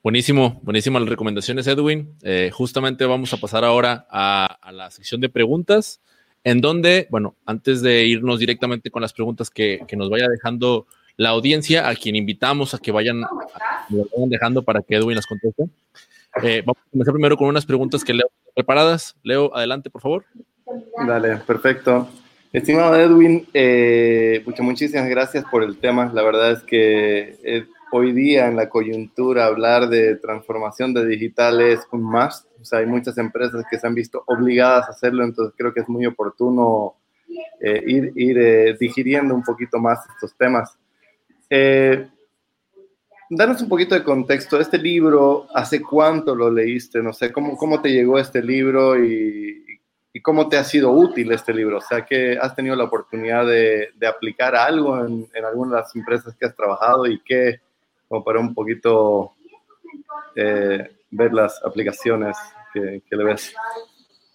Buenísimo, 0.08 0.62
buenísimas 0.64 1.02
las 1.02 1.10
recomendaciones, 1.10 1.68
Edwin. 1.68 2.16
Eh, 2.22 2.50
justamente 2.54 3.06
vamos 3.06 3.34
a 3.34 3.38
pasar 3.42 3.66
ahora 3.66 4.08
a, 4.10 4.58
la 4.72 4.90
sección 4.90 5.20
de 5.20 5.28
preguntas, 5.28 6.00
en 6.46 6.62
donde, 6.62 7.08
bueno, 7.10 7.36
antes 7.46 7.82
de 7.82 8.06
irnos 8.06 8.40
directamente 8.40 8.90
con 8.90 9.02
las 9.02 9.12
preguntas 9.12 9.50
que, 9.50 9.86
nos 9.98 10.10
vaya 10.10 10.30
dejando 10.30 10.88
la 11.18 11.32
audiencia, 11.32 11.90
a 11.90 11.96
quien 11.96 12.16
invitamos 12.16 12.74
a 12.74 12.78
que 12.78 12.94
vayan, 12.94 13.22
dejando 14.30 14.62
para 14.62 14.82
que 14.82 14.96
Edwin 14.96 15.18
las 15.18 15.26
conteste. 15.26 15.66
Eh, 16.42 16.64
vamos 16.66 16.82
a 16.88 16.90
comenzar 16.90 17.14
primero 17.14 17.36
con 17.36 17.50
unas 17.50 17.66
preguntas 17.66 18.06
que 18.06 18.14
Leo 18.14 18.30
preparadas. 18.56 19.14
Leo, 19.24 19.54
adelante, 19.54 19.90
por 19.90 20.02
favor. 20.02 20.24
Dale, 21.06 21.36
perfecto. 21.46 22.08
Estimado 22.54 22.96
Edwin, 22.96 23.46
eh, 23.54 24.42
muchísimas 24.60 25.10
gracias 25.10 25.44
por 25.52 25.64
el 25.64 25.76
tema. 25.76 26.10
La 26.14 26.24
verdad 26.24 26.54
es 26.54 26.64
que 26.64 27.68
hoy 27.92 28.12
día 28.12 28.48
en 28.48 28.56
la 28.56 28.70
coyuntura 28.70 29.46
hablar 29.46 29.90
de 29.90 30.16
transformación 30.16 30.94
de 30.94 31.06
digital 31.06 31.62
es 31.62 31.88
un 31.92 32.04
must. 32.04 32.46
O 32.62 32.66
sea, 32.66 32.80
hay 32.80 32.86
muchas 32.86 33.18
empresas 33.18 33.66
que 33.70 33.78
se 33.78 33.88
han 33.88 33.96
visto 33.96 34.24
obligadas 34.26 34.88
a 34.88 34.92
hacerlo, 34.92 35.24
entonces 35.24 35.54
creo 35.58 35.74
que 35.74 35.82
es 35.82 35.90
muy 35.90 36.06
oportuno 36.06 36.96
eh, 37.60 37.84
ir, 37.86 38.12
ir 38.16 38.38
eh, 38.38 38.78
digiriendo 38.80 39.34
un 39.34 39.44
poquito 39.44 39.80
más 39.80 40.00
estos 40.16 40.36
temas. 40.36 40.78
Eh, 41.50 42.08
danos 43.30 43.62
un 43.62 43.70
poquito 43.70 43.96
de 43.96 44.04
contexto. 44.04 44.60
Este 44.60 44.78
libro, 44.78 45.48
¿hace 45.54 45.82
cuánto 45.82 46.36
lo 46.36 46.52
leíste? 46.52 47.02
No 47.02 47.14
sé, 47.14 47.32
¿cómo, 47.32 47.58
cómo 47.58 47.82
te 47.82 47.90
llegó 47.90 48.20
este 48.20 48.42
libro 48.42 49.02
y, 49.04 49.64
y 50.14 50.22
cómo 50.22 50.50
te 50.50 50.58
ha 50.58 50.64
sido 50.64 50.92
útil 50.92 51.32
este 51.32 51.54
libro? 51.54 51.78
O 51.78 51.82
sea, 51.82 52.06
que 52.06 52.38
has 52.40 52.56
tenido 52.56 52.76
la 52.76 52.86
oportunidad 52.86 53.46
de, 53.46 53.90
de 53.96 54.08
aplicar 54.08 54.56
algo 54.56 55.06
en, 55.06 55.28
en 55.34 55.46
algunas 55.46 55.72
de 55.72 55.80
las 55.80 55.96
empresas 55.96 56.36
que 56.36 56.46
has 56.46 56.56
trabajado 56.56 57.06
y 57.06 57.20
qué, 57.24 57.62
como 58.08 58.24
para 58.24 58.40
un 58.40 58.54
poquito 58.54 59.34
eh, 60.36 60.98
ver 61.12 61.34
las 61.34 61.64
aplicaciones 61.64 62.38
que, 62.74 63.02
le 63.10 63.24
ves. 63.24 63.54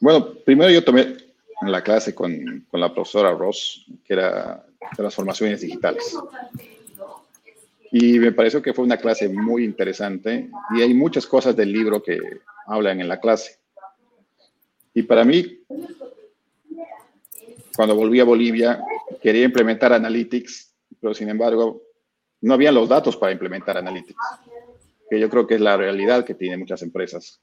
Bueno, 0.01 0.35
primero 0.45 0.71
yo 0.71 0.83
tomé 0.83 1.17
la 1.63 1.83
clase 1.83 2.15
con, 2.15 2.67
con 2.69 2.81
la 2.81 2.93
profesora 2.93 3.33
Ross, 3.33 3.87
que 4.05 4.15
era 4.15 4.65
transformaciones 4.97 5.61
digitales. 5.61 6.17
Y 7.93 8.19
me 8.19 8.33
pareció 8.33 8.63
que 8.63 8.73
fue 8.73 8.85
una 8.85 8.97
clase 8.97 9.29
muy 9.29 9.65
interesante 9.65 10.49
y 10.75 10.81
hay 10.81 10.95
muchas 10.95 11.27
cosas 11.27 11.55
del 11.55 11.73
libro 11.73 12.03
que 12.03 12.19
hablan 12.67 13.01
en 13.01 13.09
la 13.09 13.21
clase. 13.21 13.59
Y 14.95 15.03
para 15.03 15.25
mí, 15.25 15.61
cuando 17.77 17.95
volví 17.95 18.19
a 18.21 18.25
Bolivia, 18.25 18.83
quería 19.23 19.45
implementar 19.45 19.93
Analytics, 19.93 20.75
pero 21.01 21.15
sin 21.15 21.29
embargo, 21.29 21.83
no 22.43 22.55
había 22.55 22.73
los 22.73 22.89
datos 22.89 23.17
para 23.17 23.33
implementar 23.33 23.79
Analytics, 23.79 24.19
que 25.09 25.19
yo 25.19 25.31
creo 25.31 25.47
que 25.47 25.55
es 25.55 25.61
la 25.61 25.77
realidad 25.77 26.25
que 26.25 26.35
tienen 26.35 26.59
muchas 26.59 26.83
empresas. 26.83 27.41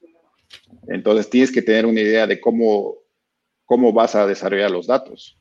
Entonces, 0.88 1.30
tienes 1.30 1.52
que 1.52 1.62
tener 1.62 1.86
una 1.86 2.02
idea 2.02 2.28
de 2.28 2.40
cómo, 2.40 2.96
cómo 3.66 3.94
vas 3.94 4.16
a 4.16 4.28
desarrollar 4.28 4.70
los 4.70 4.88
datos 4.88 5.40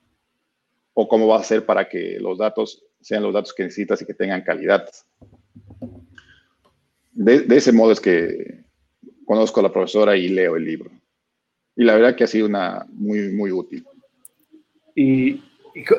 o 0.95 1.09
cómo 1.09 1.27
vas 1.27 1.41
a 1.41 1.43
hacer 1.43 1.67
para 1.67 1.89
que 1.89 2.19
los 2.21 2.39
datos 2.39 2.85
sean 3.01 3.23
los 3.23 3.35
datos 3.35 3.53
que 3.53 3.65
necesitas 3.65 4.01
y 4.01 4.07
que 4.07 4.15
tengan 4.15 4.43
calidad. 4.43 4.89
De, 7.13 7.45
ese 7.57 7.73
modo 7.73 7.93
es 7.93 8.01
que 8.01 8.65
conozco 9.25 9.59
a 9.59 9.65
la 9.65 9.73
profesora 9.73 10.17
y 10.17 10.29
leo 10.29 10.57
el 10.57 10.65
libro. 10.65 10.91
Y 11.75 11.85
la 11.85 11.95
verdad 11.95 12.15
que 12.15 12.25
ha 12.25 12.29
sido 12.29 12.47
una 12.47 12.87
muy, 12.91 13.33
muy 13.33 13.51
útil. 13.51 13.85
¿Y, 14.95 15.43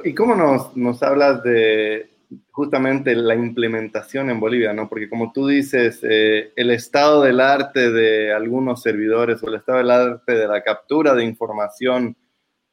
y 0.04 0.14
cómo 0.14 0.36
nos, 0.36 0.76
nos 0.76 1.02
hablas 1.04 1.44
de, 1.44 2.10
justamente 2.52 3.16
la 3.16 3.36
implementación 3.36 4.30
en 4.30 4.40
Bolivia, 4.40 4.74
¿no? 4.74 4.88
Porque 4.88 5.10
como 5.10 5.32
tú 5.32 5.48
dices, 5.48 6.00
eh, 6.04 6.52
el 6.56 6.72
estado 6.72 7.24
del 7.24 7.40
arte 7.40 7.92
de 7.92 8.34
algunos 8.34 8.82
servidores 8.82 9.42
o 9.42 9.48
el 9.48 9.56
estado 9.56 9.80
del 9.80 9.92
arte 9.92 10.34
de 10.34 10.48
la 10.48 10.62
captura 10.62 11.16
de 11.16 11.24
información, 11.24 12.16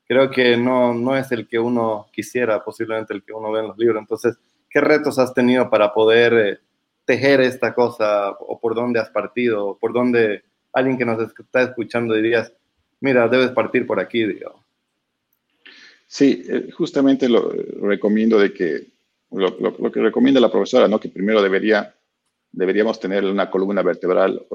creo 0.07 0.31
que 0.31 0.57
no, 0.57 0.93
no 0.93 1.17
es 1.17 1.33
el 1.33 1.49
que 1.49 1.59
uno 1.59 2.07
quisiera, 2.13 2.63
posiblemente 2.63 3.15
el 3.15 3.23
que 3.23 3.33
uno 3.33 3.51
ve 3.51 3.61
en 3.61 3.69
los 3.69 3.79
libros. 3.79 4.01
Entonces, 4.01 4.37
¿qué 4.69 4.81
retos 4.81 5.19
has 5.19 5.33
tenido 5.33 5.71
para 5.71 5.95
poder 5.95 6.33
eh, 6.35 6.59
tejer 7.05 7.41
esta 7.41 7.75
cosa 7.75 8.31
o 8.33 8.61
por 8.61 8.75
dónde 8.75 9.01
has 9.01 9.11
partido 9.11 9.69
o 9.69 9.79
por 9.79 9.93
dónde 9.93 10.45
alguien 10.73 10.99
que 10.99 11.07
nos 11.07 11.23
está 11.23 11.63
escuchando 11.63 12.15
dirías, 12.15 12.53
mira, 13.01 13.27
debes 13.29 13.51
partir 13.51 13.87
por 13.87 13.99
aquí, 13.99 14.25
digo? 14.25 14.63
Sí, 16.07 16.45
eh, 16.49 16.71
justamente 16.73 17.29
lo 17.29 17.51
recomiendo 17.81 18.39
de 18.39 18.53
que 18.53 18.96
lo, 19.37 19.93
que 19.93 20.01
recomienda 20.01 20.41
la 20.41 20.51
profesora, 20.51 20.89
¿no? 20.89 20.99
que 20.99 21.09
primero 21.09 21.43
debería, 21.43 21.95
deberíamos 22.51 22.99
tener 22.99 23.25
una 23.25 23.51
columna 23.51 23.83
vertebral 23.83 24.47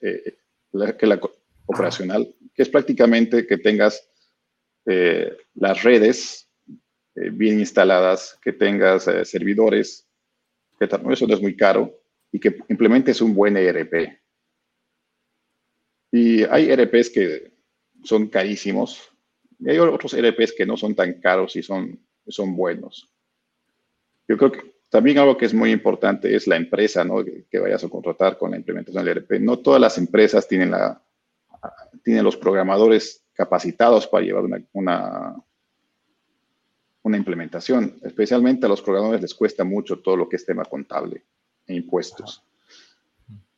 eh, 0.00 0.38
la 0.72 1.20
operacional, 1.66 2.34
que 2.54 2.62
es 2.62 2.68
prácticamente 2.68 3.46
que 3.46 3.58
tengas 3.58 4.08
eh, 4.86 5.36
las 5.54 5.82
redes 5.82 6.48
eh, 7.16 7.30
bien 7.30 7.58
instaladas, 7.58 8.38
que 8.42 8.52
tengas 8.52 9.04
servidores, 9.24 10.06
que 10.78 10.84
eso 10.84 11.26
no 11.26 11.34
es 11.34 11.42
muy 11.42 11.56
caro, 11.56 12.00
y 12.30 12.38
que 12.38 12.58
implementes 12.68 13.20
un 13.20 13.34
buen 13.34 13.56
ERP. 13.56 14.20
Y 16.12 16.44
hay 16.44 16.70
ERPs 16.70 17.10
que 17.10 17.52
son 18.04 18.28
carísimos, 18.28 19.10
y 19.58 19.70
hay 19.70 19.78
otros 19.78 20.14
ERPs 20.14 20.52
que 20.52 20.64
no 20.64 20.76
son 20.76 20.94
tan 20.94 21.14
caros 21.14 21.56
y 21.56 21.62
son, 21.62 21.98
son 22.28 22.54
buenos. 22.56 23.10
Yo 24.28 24.36
creo 24.36 24.52
que 24.52 24.74
también 24.90 25.18
algo 25.18 25.36
que 25.36 25.46
es 25.46 25.54
muy 25.54 25.72
importante 25.72 26.34
es 26.34 26.46
la 26.46 26.56
empresa 26.56 27.02
¿no? 27.04 27.24
que, 27.24 27.58
vayas 27.58 27.82
a 27.82 27.88
contratar 27.88 28.38
con 28.38 28.50
la 28.50 28.58
implementación 28.58 29.04
del 29.04 29.18
ERP. 29.18 29.40
No 29.40 29.58
todas 29.58 29.80
las 29.80 29.98
empresas 29.98 30.46
tienen, 30.46 30.70
la, 30.70 31.02
tienen 32.04 32.24
los 32.24 32.36
programadores 32.36 33.24
capacitados 33.32 34.06
para 34.06 34.24
llevar 34.24 34.44
una, 34.44 34.62
una, 34.72 35.34
una 37.02 37.16
implementación. 37.16 37.96
Especialmente 38.02 38.66
a 38.66 38.68
los 38.68 38.82
programadores 38.82 39.22
les 39.22 39.34
cuesta 39.34 39.64
mucho 39.64 39.98
todo 40.00 40.16
lo 40.16 40.28
que 40.28 40.36
es 40.36 40.44
tema 40.44 40.64
contable 40.64 41.24
e 41.66 41.74
impuestos. 41.74 42.44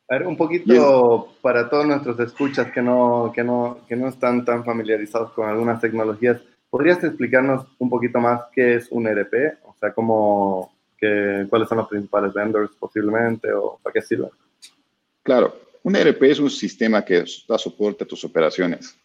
A 0.09 0.15
ver, 0.15 0.27
un 0.27 0.37
poquito 0.37 1.35
para 1.41 1.71
todos 1.71 1.87
nuestros 1.87 2.19
escuchas 2.19 2.73
que 2.73 2.83
no, 2.83 3.31
que, 3.33 3.45
no, 3.45 3.79
que 3.89 3.95
no 3.95 4.09
están 4.09 4.45
tan 4.45 4.65
familiarizados 4.65 5.31
con 5.33 5.49
algunas 5.49 5.81
tecnologías, 5.81 6.41
¿podrías 6.71 7.03
explicarnos 7.03 7.67
un 7.79 7.91
poquito 7.91 8.21
más 8.21 8.43
qué 8.53 8.77
es 8.77 8.91
un 8.91 9.07
ERP? 9.07 9.59
O 9.65 9.75
sea, 9.79 9.93
¿cómo, 9.93 10.73
que, 10.97 11.47
¿cuáles 11.51 11.69
son 11.69 11.79
los 11.79 11.89
principales 11.89 12.33
vendors 12.33 12.71
posiblemente 12.79 13.53
o 13.53 13.79
para 13.83 13.93
qué 13.93 14.01
sirve? 14.01 14.29
Claro, 15.23 15.55
un 15.83 15.97
ERP 15.97 16.23
es 16.23 16.39
un 16.39 16.51
sistema 16.51 17.05
que 17.05 17.25
da 17.49 17.59
soporte 17.59 18.05
a 18.05 18.07
tus 18.07 18.25
operaciones. 18.25 18.97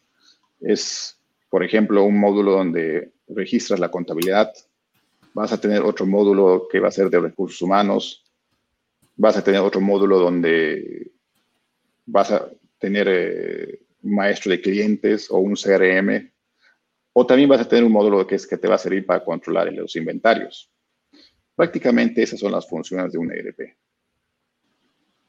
Es, 0.61 1.19
por 1.49 1.63
ejemplo, 1.63 2.03
un 2.03 2.19
módulo 2.19 2.51
donde 2.51 3.11
registras 3.27 3.79
la 3.79 3.89
contabilidad. 3.89 4.53
Vas 5.33 5.51
a 5.51 5.59
tener 5.59 5.81
otro 5.81 6.05
módulo 6.05 6.67
que 6.71 6.79
va 6.79 6.89
a 6.89 6.91
ser 6.91 7.09
de 7.09 7.19
recursos 7.19 7.61
humanos. 7.61 8.23
Vas 9.17 9.37
a 9.37 9.43
tener 9.43 9.61
otro 9.61 9.81
módulo 9.81 10.19
donde 10.19 11.11
vas 12.05 12.31
a 12.31 12.49
tener 12.77 13.07
eh, 13.09 13.79
un 14.03 14.15
maestro 14.15 14.51
de 14.51 14.61
clientes 14.61 15.31
o 15.31 15.37
un 15.37 15.55
CRM 15.55 16.31
o 17.17 17.25
también 17.25 17.47
vas 17.47 17.61
a 17.61 17.67
tener 17.67 17.85
un 17.85 17.93
módulo 17.93 18.27
que, 18.27 18.35
es, 18.35 18.45
que 18.45 18.57
te 18.57 18.67
va 18.67 18.75
a 18.75 18.77
servir 18.77 19.05
para 19.05 19.23
controlar 19.23 19.71
los 19.71 19.95
inventarios. 19.95 20.69
Prácticamente 21.55 22.21
esas 22.21 22.41
son 22.41 22.51
las 22.51 22.67
funciones 22.67 23.13
de 23.13 23.17
un 23.17 23.31
ERP. 23.31 23.73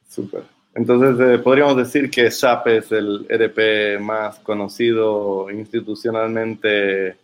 Súper. 0.09 0.42
Entonces, 0.75 1.25
eh, 1.25 1.38
podríamos 1.38 1.77
decir 1.77 2.11
que 2.11 2.29
SAP 2.29 2.66
es 2.66 2.90
el 2.90 3.25
ERP 3.29 4.01
más 4.01 4.40
conocido 4.40 5.49
institucionalmente 5.49 7.16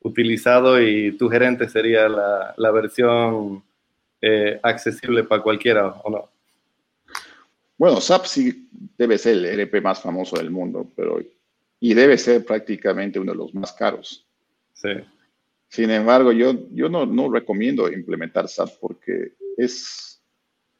utilizado 0.00 0.80
y 0.80 1.12
tu 1.18 1.28
gerente 1.28 1.68
sería 1.68 2.08
la, 2.08 2.54
la 2.56 2.70
versión 2.70 3.62
eh, 4.22 4.58
accesible 4.62 5.24
para 5.24 5.42
cualquiera, 5.42 5.88
¿o 5.88 6.10
no? 6.10 6.30
Bueno, 7.76 8.00
SAP 8.00 8.24
sí 8.24 8.70
debe 8.96 9.18
ser 9.18 9.36
el 9.36 9.60
ERP 9.60 9.82
más 9.82 10.00
famoso 10.00 10.38
del 10.38 10.50
mundo, 10.50 10.86
pero 10.96 11.20
y 11.80 11.94
debe 11.94 12.18
ser 12.18 12.44
prácticamente 12.44 13.18
uno 13.18 13.32
de 13.32 13.38
los 13.38 13.54
más 13.54 13.72
caros. 13.72 14.26
Sí. 14.74 14.90
Sin 15.68 15.90
embargo, 15.90 16.30
yo, 16.30 16.68
yo 16.72 16.88
no, 16.88 17.06
no 17.06 17.32
recomiendo 17.32 17.90
implementar 17.90 18.48
SAP 18.48 18.78
porque 18.80 19.32
es 19.56 20.20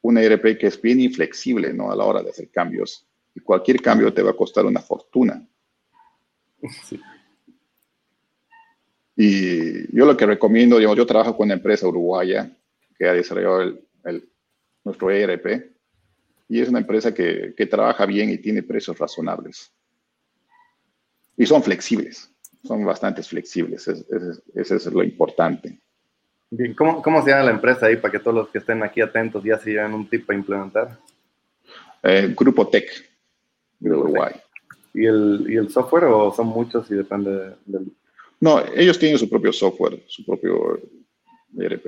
una 0.01 0.21
ERP 0.21 0.57
que 0.59 0.67
es 0.67 0.79
bien 0.81 0.99
inflexible 0.99 1.73
¿no? 1.73 1.91
a 1.91 1.95
la 1.95 2.03
hora 2.03 2.21
de 2.21 2.29
hacer 2.29 2.49
cambios 2.49 3.07
y 3.33 3.39
cualquier 3.39 3.81
cambio 3.81 4.13
te 4.13 4.21
va 4.21 4.31
a 4.31 4.35
costar 4.35 4.65
una 4.65 4.81
fortuna. 4.81 5.47
Sí. 6.83 6.99
Y 9.15 9.95
yo 9.95 10.05
lo 10.05 10.15
que 10.15 10.25
recomiendo, 10.25 10.79
yo, 10.79 10.95
yo 10.95 11.05
trabajo 11.05 11.35
con 11.35 11.45
una 11.45 11.55
empresa 11.55 11.87
uruguaya 11.87 12.51
que 12.97 13.07
ha 13.07 13.13
desarrollado 13.13 13.61
el, 13.61 13.87
el, 14.05 14.29
nuestro 14.83 15.09
ERP 15.09 15.71
y 16.49 16.59
es 16.59 16.69
una 16.69 16.79
empresa 16.79 17.13
que, 17.13 17.53
que 17.55 17.65
trabaja 17.65 18.05
bien 18.05 18.29
y 18.29 18.37
tiene 18.37 18.61
precios 18.61 18.97
razonables. 18.97 19.71
Y 21.37 21.45
son 21.45 21.63
flexibles, 21.63 22.29
son 22.63 22.85
bastante 22.85 23.23
flexibles, 23.23 23.87
eso 23.87 24.75
es 24.75 24.85
lo 24.87 25.03
importante. 25.03 25.79
Bien, 26.53 26.73
¿cómo, 26.73 27.01
¿cómo, 27.01 27.23
se 27.23 27.29
llama 27.29 27.45
la 27.45 27.51
empresa 27.51 27.85
ahí 27.85 27.95
para 27.95 28.11
que 28.11 28.19
todos 28.19 28.35
los 28.35 28.49
que 28.49 28.57
estén 28.57 28.83
aquí 28.83 28.99
atentos 28.99 29.41
ya 29.41 29.57
se 29.57 29.71
lleven 29.71 29.93
un 29.93 30.09
tip 30.09 30.25
para 30.25 30.37
implementar? 30.37 30.99
Eh, 32.03 32.33
Grupo 32.37 32.67
Tech 32.67 32.89
de 33.79 33.89
Uruguay. 33.89 34.33
¿Y 34.93 35.05
el, 35.05 35.45
¿Y 35.47 35.55
el 35.55 35.69
software 35.69 36.05
o 36.05 36.33
son 36.33 36.47
muchos 36.47 36.91
y 36.91 36.95
depende 36.95 37.55
del...? 37.65 37.91
No, 38.41 38.61
ellos 38.75 38.99
tienen 38.99 39.17
su 39.17 39.29
propio 39.29 39.53
software, 39.53 40.03
su 40.07 40.25
propio 40.25 40.81
ERP. 41.57 41.85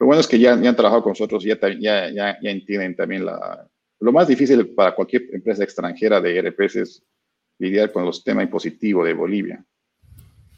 Lo 0.00 0.06
bueno 0.06 0.20
es 0.20 0.26
que 0.26 0.38
ya, 0.38 0.60
ya 0.60 0.70
han 0.70 0.76
trabajado 0.76 1.04
con 1.04 1.10
nosotros, 1.10 1.44
ya, 1.44 1.56
ya, 1.78 2.10
ya, 2.10 2.38
ya 2.40 2.50
entienden 2.50 2.96
también 2.96 3.24
la... 3.24 3.68
Lo 4.00 4.10
más 4.10 4.26
difícil 4.26 4.66
para 4.70 4.94
cualquier 4.94 5.26
empresa 5.32 5.62
extranjera 5.62 6.20
de 6.20 6.38
ERPs 6.38 6.76
es 6.76 7.02
lidiar 7.60 7.92
con 7.92 8.04
los 8.04 8.24
temas 8.24 8.44
impositivos 8.44 9.06
de 9.06 9.14
Bolivia, 9.14 9.64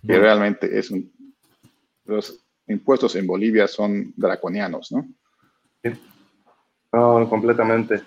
que 0.07 0.19
realmente 0.19 0.79
es 0.79 0.91
un... 0.91 1.13
Los 2.05 2.43
impuestos 2.69 3.15
en 3.17 3.27
Bolivia 3.27 3.69
son 3.69 4.15
draconianos, 4.17 4.93
¿no? 4.93 5.07
No, 6.93 7.29
completamente. 7.29 8.01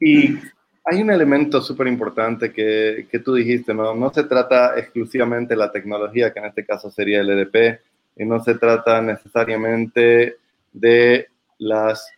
Y 0.00 0.36
hay 0.84 1.02
un 1.02 1.10
elemento 1.10 1.60
súper 1.60 1.86
importante 1.86 2.52
que, 2.52 3.06
que, 3.10 3.18
tú 3.18 3.34
dijiste, 3.34 3.74
¿no? 3.74 3.94
No 3.94 4.12
se 4.12 4.24
trata 4.24 4.78
exclusivamente 4.78 5.54
de 5.54 5.58
la 5.58 5.70
tecnología, 5.70 6.32
que 6.32 6.40
en 6.40 6.46
este 6.46 6.64
caso 6.64 6.90
sería 6.90 7.20
el 7.20 7.30
EDP, 7.30 7.80
y 8.16 8.24
no 8.24 8.42
se 8.42 8.54
trata 8.54 9.02
necesariamente 9.02 10.36
de 10.72 11.28
las 11.58 12.10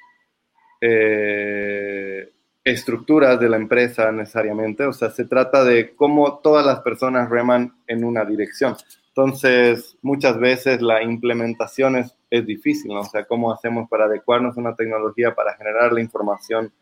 eh, 0.80 2.30
estructuras 2.64 3.40
de 3.40 3.48
la 3.48 3.56
empresa 3.56 4.12
necesariamente, 4.12 4.84
o 4.84 4.92
sea, 4.92 5.10
se 5.10 5.24
trata 5.24 5.64
de 5.64 5.94
cómo 5.94 6.38
todas 6.38 6.64
las 6.64 6.80
personas 6.80 7.28
reman 7.28 7.74
en 7.86 8.04
una 8.04 8.24
dirección. 8.24 8.76
Entonces, 9.08 9.96
muchas 10.00 10.38
veces 10.38 10.80
la 10.80 11.02
implementación 11.02 11.96
es 11.96 12.14
es 12.32 12.46
difícil, 12.46 12.94
¿no? 12.94 13.00
O 13.00 13.04
sea, 13.04 13.24
¿cómo 13.24 13.52
hacemos 13.52 13.90
para 13.90 14.06
adecuarnos 14.06 14.56
a 14.56 14.60
una 14.60 14.74
tecnología 14.74 15.34
para 15.34 15.54
generar 15.54 15.92
la 15.92 16.00
información? 16.00 16.72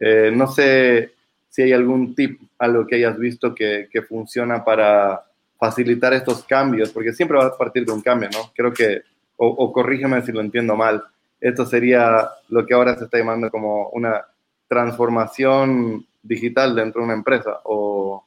Eh, 0.00 0.32
no 0.34 0.46
sé 0.46 1.12
si 1.50 1.62
hay 1.62 1.74
algún 1.74 2.14
tip, 2.14 2.40
algo 2.58 2.86
que 2.86 2.96
hayas 2.96 3.18
visto 3.18 3.54
que, 3.54 3.88
que, 3.92 4.00
funciona 4.00 4.64
para 4.64 5.22
facilitar 5.58 6.14
estos 6.14 6.44
cambios, 6.44 6.92
porque 6.92 7.12
siempre 7.12 7.36
va 7.36 7.44
a 7.44 7.58
partir 7.58 7.84
de 7.84 7.92
un 7.92 8.00
cambio, 8.00 8.30
¿no? 8.32 8.50
Creo 8.54 8.72
que, 8.72 9.02
o, 9.36 9.48
o 9.48 9.70
corrígeme 9.70 10.22
si 10.22 10.32
lo 10.32 10.40
entiendo 10.40 10.76
mal, 10.76 11.04
esto 11.42 11.66
sería 11.66 12.30
lo 12.48 12.64
que 12.64 12.72
ahora 12.72 12.96
se 12.96 13.04
está 13.04 13.18
llamando 13.18 13.50
como 13.50 13.90
una 13.90 14.24
transformación 14.68 16.06
digital 16.22 16.74
dentro 16.74 17.00
de 17.00 17.06
una 17.06 17.14
empresa, 17.14 17.60
o 17.64 18.26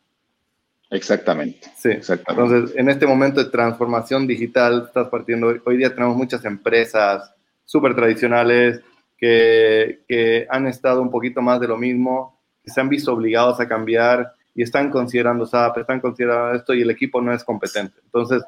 Exactamente. 0.92 1.70
Sí, 1.78 1.90
exactamente. 1.90 2.56
Entonces, 2.56 2.78
en 2.78 2.90
este 2.90 3.06
momento 3.06 3.44
de 3.44 3.52
transformación 3.52 4.26
digital, 4.26 4.86
estás 4.88 5.08
partiendo, 5.10 5.54
hoy 5.64 5.78
día 5.78 5.94
tenemos 5.94 6.18
muchas 6.18 6.44
empresas 6.46 7.32
súper 7.64 7.96
tradicionales 7.96 8.82
que, 9.18 10.02
que, 10.08 10.48
han 10.50 10.66
estado 10.66 11.02
un 11.02 11.12
poquito 11.12 11.42
más 11.42 11.60
de 11.60 11.68
lo 11.68 11.78
mismo, 11.78 12.40
que 12.64 12.72
se 12.72 12.82
han 12.82 12.90
visto 12.90 13.14
obligados 13.14 13.60
a 13.60 13.68
cambiar 13.68 14.34
y 14.56 14.64
están 14.64 14.90
considerando 14.90 15.46
SAP, 15.46 15.78
están 15.78 16.00
considerando 16.00 16.56
esto 16.56 16.74
y 16.74 16.82
el 16.82 16.90
equipo 16.90 17.22
no 17.22 17.34
es 17.34 17.44
competente. 17.44 18.00
Entonces, 18.06 18.44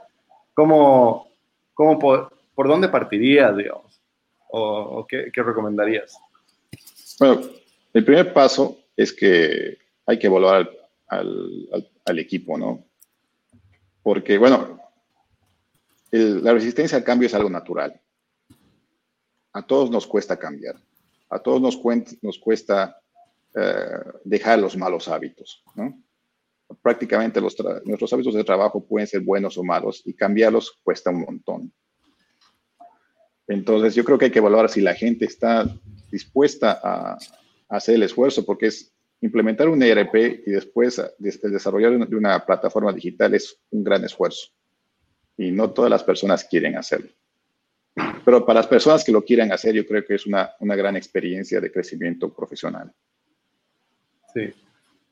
¿cómo, 0.56 1.27
cómo 1.75 1.99
por, 1.99 2.34
por 2.56 2.67
dónde 2.67 2.89
partirías, 2.89 3.56
digamos? 3.56 4.01
¿O, 4.49 4.62
o 4.62 5.08
qué, 5.08 5.32
qué 5.32 5.43
recomendarías? 5.43 6.17
Bueno, 7.19 7.41
el 7.93 8.06
primer 8.06 8.34
paso 8.34 8.80
es 8.95 9.13
que 9.13 9.77
hay 10.06 10.19
que 10.19 10.27
evaluar 10.27 10.69
al, 11.08 12.19
equipo, 12.19 12.58
¿no? 12.58 12.86
Porque, 14.04 14.38
bueno, 14.38 14.80
la 16.12 16.54
resistencia 16.54 16.97
al 16.97 17.04
cambio 17.04 17.27
es 17.27 17.34
algo 17.34 17.49
natural. 17.49 17.99
A 19.54 19.65
todos 19.65 19.89
nos 19.89 20.08
cuesta 20.08 20.38
cambiar. 20.38 20.75
A 21.30 21.39
todos 21.39 21.62
nos, 21.62 21.77
cuesta 22.38 23.01
eh, 23.56 24.04
dejar 24.25 24.60
los 24.60 24.75
malos 24.75 25.08
hábitos, 25.08 25.63
¿no? 25.75 26.01
Prácticamente 26.82 27.41
nuestros 27.41 28.13
hábitos 28.13 28.34
de 28.34 28.43
trabajo 28.43 28.86
pueden 28.86 29.08
ser 29.08 29.21
buenos 29.21 29.58
o 29.58 29.63
malos 29.63 30.01
y 30.06 30.13
cambiarlos 30.13 30.80
cuesta 30.84 31.10
un 31.10 31.21
montón. 31.21 31.73
Entonces, 33.47 33.95
yo 33.95 34.06
creo 34.06 34.17
que 34.17 34.25
hay 34.25 34.32
que 34.32 34.39
evaluar 34.39 34.69
si 34.69 34.80
la 34.80 34.93
gente 34.93 35.25
está 35.25 35.65
dispuesta 36.10 36.80
a 36.82 37.17
hacer 37.72 37.96
el 37.96 38.04
esfuerzo, 38.04 38.46
porque 38.46 38.68
es 38.68 38.94
implementar 39.22 39.70
un 39.70 39.82
ERP 39.82 40.16
y 40.46 40.52
después 40.52 41.00
el 41.00 41.52
desarrollar 41.52 42.08
de 42.08 42.16
una 42.16 42.46
plataforma 42.46 42.92
digital 42.92 43.34
es 43.34 43.58
un 43.72 43.84
gran 43.84 44.04
esfuerzo. 44.04 44.50
Y 45.38 45.52
no 45.52 45.72
todas 45.72 45.90
las 45.90 46.04
personas 46.04 46.44
quieren 46.44 46.78
hacerlo. 46.78 47.10
Pero 48.24 48.46
para 48.46 48.60
las 48.60 48.68
personas 48.68 49.04
que 49.04 49.12
lo 49.12 49.24
quieran 49.24 49.52
hacer, 49.52 49.74
yo 49.74 49.86
creo 49.86 50.06
que 50.06 50.16
es 50.16 50.26
una, 50.26 50.52
una 50.60 50.76
gran 50.76 50.96
experiencia 50.96 51.60
de 51.60 51.72
crecimiento 51.72 52.30
profesional. 52.30 52.92
Sí. 54.34 54.54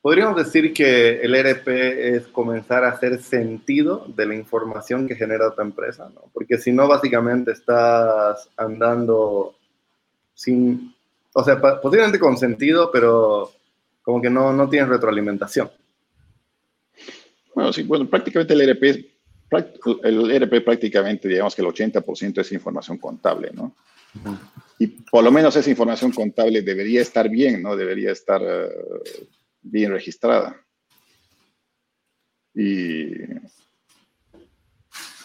Podríamos 0.02 0.38
decir 0.38 0.74
que 0.74 1.19
el 1.19 1.36
ERP 1.36 1.67
es 1.67 2.28
comenzar 2.28 2.86
a 2.86 2.89
hacer 2.89 3.22
sentido 3.22 4.06
de 4.15 4.26
la 4.26 4.36
información 4.36 5.08
que 5.08 5.15
genera 5.15 5.54
tu 5.54 5.62
empresa, 5.62 6.10
¿no? 6.15 6.32
Porque 6.34 6.58
si 6.58 6.72
no, 6.72 6.88
básicamente 6.88 7.52
estás 7.52 8.50
andando 8.56 9.56
sin, 10.34 10.95
o 11.33 11.43
sea, 11.43 11.59
posiblemente 11.59 12.19
con 12.19 12.37
sentido, 12.37 12.89
pero 12.91 13.51
como 14.01 14.21
que 14.21 14.29
no, 14.29 14.51
no 14.53 14.69
tienen 14.69 14.89
retroalimentación. 14.89 15.69
Bueno, 17.53 17.73
sí, 17.73 17.83
bueno, 17.83 18.09
prácticamente 18.09 18.53
el 18.53 18.61
ERP, 18.61 18.83
el 20.03 20.31
ERP 20.31 20.63
prácticamente, 20.63 21.27
digamos 21.27 21.55
que 21.55 21.61
el 21.61 21.67
80% 21.67 22.41
es 22.41 22.51
información 22.51 22.97
contable, 22.97 23.51
¿no? 23.53 23.75
Uh 24.15 24.29
-huh. 24.29 24.39
Y 24.79 24.87
por 24.87 25.23
lo 25.23 25.31
menos 25.31 25.55
esa 25.55 25.69
información 25.69 26.11
contable 26.11 26.61
debería 26.61 27.01
estar 27.01 27.29
bien, 27.29 27.61
¿no? 27.61 27.75
Debería 27.75 28.11
estar 28.11 28.41
uh, 28.41 29.25
bien 29.61 29.91
registrada. 29.91 30.55
Y, 32.55 33.11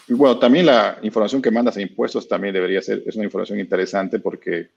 y, 0.07 0.13
bueno, 0.13 0.37
también 0.37 0.65
la 0.65 0.99
información 1.01 1.41
que 1.41 1.51
mandas 1.51 1.77
a 1.77 1.81
impuestos 1.81 2.27
también 2.27 2.53
debería 2.53 2.81
ser, 2.81 3.01
es 3.05 3.15
una 3.15 3.25
información 3.25 3.59
interesante 3.59 4.19
porque 4.19 4.71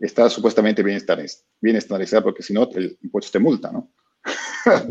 está 0.00 0.28
supuestamente 0.30 0.82
bien, 0.82 1.00
bien 1.60 1.76
estandarizada, 1.76 2.22
porque 2.22 2.42
si 2.42 2.54
no, 2.54 2.68
el 2.74 2.98
impuesto 3.02 3.30
te 3.32 3.38
multa, 3.38 3.70
¿no? 3.70 3.90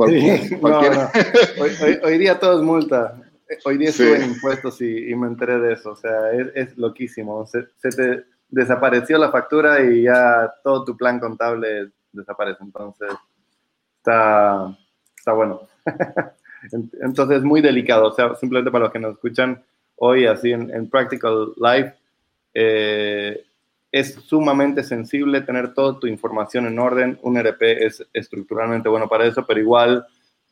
Sí, 0.08 0.56
no, 0.62 0.82
no. 0.82 1.12
Hoy, 1.60 1.72
hoy, 1.82 2.00
hoy, 2.04 2.18
día 2.18 2.40
todo 2.40 2.60
es 2.60 2.66
multa. 2.66 3.22
Hoy 3.66 3.78
día 3.78 3.92
sí. 3.92 4.02
estuve 4.04 4.24
en 4.24 4.32
impuestos 4.32 4.82
y, 4.82 5.12
y, 5.12 5.16
me 5.16 5.28
enteré 5.28 5.60
de 5.60 5.74
eso. 5.74 5.92
O 5.92 5.96
sea, 5.96 6.32
es, 6.32 6.48
es 6.56 6.78
loquísimo. 6.78 7.46
Se, 7.46 7.68
se, 7.78 7.90
te 7.90 8.26
desapareció 8.50 9.20
la 9.20 9.32
factura 9.32 9.84
y 9.84 10.04
ya 10.04 10.52
todo 10.64 10.86
tu 10.86 10.98
plan 10.98 11.20
contable 11.20 11.92
desaparece. 12.12 12.64
Entonces, 12.64 13.12
está, 13.98 14.76
está 15.16 15.34
bueno. 15.34 15.62
Entonces, 17.04 17.38
es 17.38 17.44
muy 17.44 17.62
delicado. 17.62 18.08
O 18.08 18.14
sea, 18.14 18.34
simplemente 18.36 18.72
para 18.72 18.86
los 18.86 18.94
que 18.94 19.00
nos 19.00 19.14
escuchan 19.14 19.64
hoy, 19.98 20.26
así 20.26 20.52
en, 20.52 20.74
en 20.74 20.90
Practical 20.90 21.54
Life, 21.58 21.94
eh, 22.56 23.46
es 23.92 24.14
sumamente 24.14 24.84
sensible 24.84 25.42
tener 25.42 25.74
toda 25.74 26.00
tu 26.00 26.08
información 26.08 26.68
en 26.68 26.80
orden. 26.80 27.20
Un 27.24 27.38
ERP 27.38 27.62
es 27.62 28.06
estructuralmente 28.14 28.90
bueno 28.90 29.08
para 29.08 29.26
eso, 29.26 29.46
pero 29.48 29.60
igual 29.60 30.06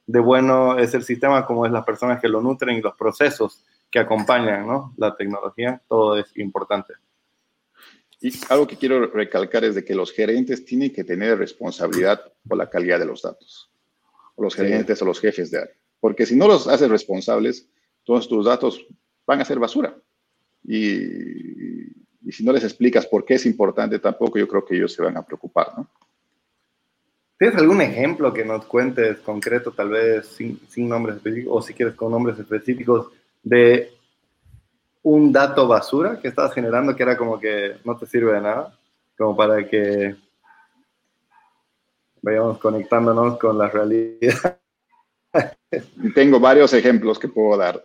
de 0.06 0.20
bueno 0.20 0.78
es 0.78 0.94
el 0.94 1.04
sistema 1.04 1.46
como 1.46 1.66
es 1.66 1.72
las 1.72 1.86
personas 1.86 2.20
que 2.20 2.30
lo 2.30 2.42
nutren 2.42 2.78
y 2.78 2.82
los 2.82 2.96
procesos 2.96 3.64
que 3.92 4.00
acompañan 4.00 4.66
¿no? 4.66 4.94
la 4.98 5.16
tecnología. 5.16 5.82
Todo 5.88 6.18
es 6.18 6.36
importante. 6.38 6.94
Y 8.20 8.34
algo 8.50 8.66
que 8.66 8.78
quiero 8.78 9.06
recalcar 9.08 9.64
es 9.64 9.76
de 9.76 9.86
que 9.86 9.94
los 9.94 10.12
gerentes 10.12 10.66
tienen 10.66 10.92
que 10.92 11.04
tener 11.04 11.38
responsabilidad 11.38 12.34
por 12.48 12.58
la 12.58 12.70
calidad 12.70 12.98
de 12.98 13.06
los 13.06 13.22
datos. 13.22 13.70
O 14.36 14.44
los 14.44 14.56
gerentes 14.56 14.98
sí. 14.98 15.04
o 15.04 15.08
los 15.08 15.20
jefes 15.20 15.52
de 15.52 15.60
área. 15.60 15.74
Porque 16.00 16.26
si 16.26 16.36
no 16.36 16.48
los 16.48 16.68
haces 16.68 16.90
responsables, 16.90 17.70
todos 18.04 18.28
tus 18.28 18.46
datos 18.46 18.88
van 19.26 19.42
a 19.42 19.46
ser 19.46 19.60
basura. 19.60 19.96
Y 20.64 21.57
y 22.28 22.34
si 22.34 22.44
no 22.44 22.52
les 22.52 22.66
explicas 22.66 23.06
por 23.06 23.24
qué 23.24 23.36
es 23.36 23.46
importante, 23.46 24.00
tampoco 24.00 24.38
yo 24.38 24.50
creo 24.50 24.66
que 24.66 24.76
ellos 24.76 24.92
se 24.92 25.02
van 25.02 25.16
a 25.16 25.26
preocupar, 25.26 25.72
¿no? 25.78 25.88
¿Tienes 27.40 27.58
algún 27.58 27.80
ejemplo 27.80 28.34
que 28.34 28.44
nos 28.44 28.66
cuentes 28.66 29.20
concreto, 29.20 29.72
tal 29.72 29.92
vez 29.92 30.28
sin, 30.28 30.60
sin 30.68 30.90
nombres 30.90 31.18
específicos, 31.18 31.54
o 31.56 31.62
si 31.62 31.74
quieres 31.74 31.96
con 31.96 32.12
nombres 32.12 32.38
específicos, 32.38 33.12
de 33.42 33.94
un 35.04 35.32
dato 35.32 35.70
basura 35.70 36.20
que 36.20 36.28
estabas 36.28 36.54
generando 36.54 36.94
que 36.94 37.04
era 37.04 37.16
como 37.16 37.40
que 37.40 37.78
no 37.86 37.96
te 37.96 38.06
sirve 38.06 38.34
de 38.34 38.42
nada? 38.42 38.78
Como 39.18 39.34
para 39.34 39.66
que 39.66 40.14
vayamos 42.22 42.58
conectándonos 42.58 43.40
con 43.40 43.58
la 43.58 43.70
realidad. 43.70 44.60
Tengo 46.14 46.42
varios 46.42 46.74
ejemplos 46.74 47.18
que 47.18 47.30
puedo 47.30 47.56
dar 47.58 47.82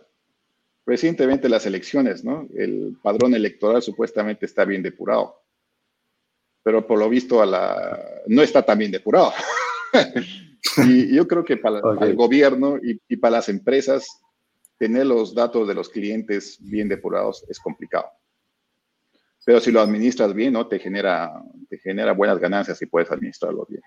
recientemente 0.85 1.49
las 1.49 1.65
elecciones, 1.65 2.23
¿no? 2.23 2.47
El 2.55 2.97
padrón 3.01 3.33
electoral 3.35 3.81
supuestamente 3.81 4.45
está 4.45 4.65
bien 4.65 4.83
depurado, 4.83 5.41
pero 6.63 6.85
por 6.85 6.99
lo 6.99 7.09
visto 7.09 7.41
a 7.41 7.45
la, 7.45 8.21
no 8.27 8.41
está 8.41 8.63
tan 8.63 8.79
bien 8.79 8.91
depurado. 8.91 9.33
y 10.85 11.15
yo 11.15 11.27
creo 11.27 11.43
que 11.43 11.57
para, 11.57 11.79
okay. 11.79 11.99
para 11.99 12.11
el 12.11 12.15
gobierno 12.15 12.77
y, 12.77 12.99
y, 13.07 13.17
para 13.17 13.37
las 13.37 13.49
empresas, 13.49 14.07
tener 14.77 15.05
los 15.05 15.33
datos 15.33 15.67
de 15.67 15.75
los 15.75 15.89
clientes 15.89 16.57
bien 16.59 16.89
depurados 16.89 17.45
es 17.47 17.59
complicado. 17.59 18.09
Pero 19.45 19.59
si 19.59 19.71
lo 19.71 19.81
administras 19.81 20.33
bien, 20.33 20.53
¿no? 20.53 20.67
Te 20.67 20.79
genera, 20.79 21.43
te 21.69 21.77
genera 21.77 22.13
buenas 22.13 22.39
ganancias 22.39 22.81
y 22.81 22.85
puedes 22.85 23.11
administrarlo 23.11 23.65
bien. 23.67 23.81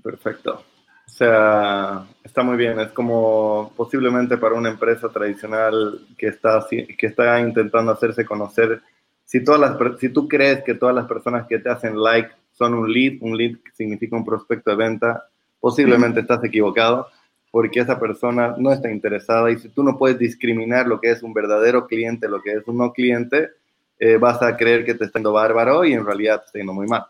Perfecto. 0.00 0.64
O 1.12 1.14
sea, 1.14 2.06
está 2.24 2.42
muy 2.42 2.56
bien. 2.56 2.80
Es 2.80 2.90
como 2.92 3.70
posiblemente 3.76 4.38
para 4.38 4.54
una 4.54 4.70
empresa 4.70 5.10
tradicional 5.10 6.06
que 6.16 6.28
está, 6.28 6.64
que 6.70 7.06
está 7.06 7.38
intentando 7.38 7.92
hacerse 7.92 8.24
conocer. 8.24 8.80
Si, 9.22 9.44
todas 9.44 9.60
las, 9.60 10.00
si 10.00 10.08
tú 10.08 10.26
crees 10.26 10.64
que 10.64 10.72
todas 10.72 10.94
las 10.94 11.06
personas 11.06 11.46
que 11.46 11.58
te 11.58 11.68
hacen 11.68 12.00
like 12.02 12.30
son 12.52 12.72
un 12.72 12.90
lead, 12.90 13.18
un 13.20 13.36
lead 13.36 13.58
significa 13.74 14.16
un 14.16 14.24
prospecto 14.24 14.70
de 14.70 14.76
venta, 14.76 15.26
posiblemente 15.60 16.20
estás 16.20 16.42
equivocado 16.44 17.06
porque 17.50 17.80
esa 17.80 18.00
persona 18.00 18.54
no 18.56 18.72
está 18.72 18.90
interesada 18.90 19.50
y 19.50 19.58
si 19.58 19.68
tú 19.68 19.84
no 19.84 19.98
puedes 19.98 20.18
discriminar 20.18 20.86
lo 20.86 20.98
que 20.98 21.10
es 21.10 21.22
un 21.22 21.34
verdadero 21.34 21.86
cliente, 21.86 22.26
lo 22.26 22.40
que 22.40 22.52
es 22.52 22.66
un 22.66 22.78
no 22.78 22.90
cliente, 22.90 23.50
eh, 23.98 24.16
vas 24.16 24.40
a 24.40 24.56
creer 24.56 24.86
que 24.86 24.94
te 24.94 25.04
está 25.04 25.18
yendo 25.18 25.34
bárbaro 25.34 25.84
y 25.84 25.92
en 25.92 26.06
realidad 26.06 26.40
te 26.40 26.46
está 26.46 26.58
yendo 26.58 26.72
muy 26.72 26.86
mal. 26.86 27.04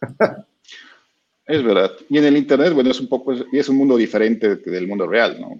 Es 1.48 1.64
verdad. 1.64 1.92
Y 2.10 2.18
en 2.18 2.26
el 2.26 2.36
Internet, 2.36 2.74
bueno, 2.74 2.90
es 2.90 3.00
un 3.00 3.08
poco, 3.08 3.32
es 3.32 3.68
un 3.70 3.76
mundo 3.76 3.96
diferente 3.96 4.56
del 4.56 4.86
mundo 4.86 5.06
real, 5.06 5.40
¿no? 5.40 5.58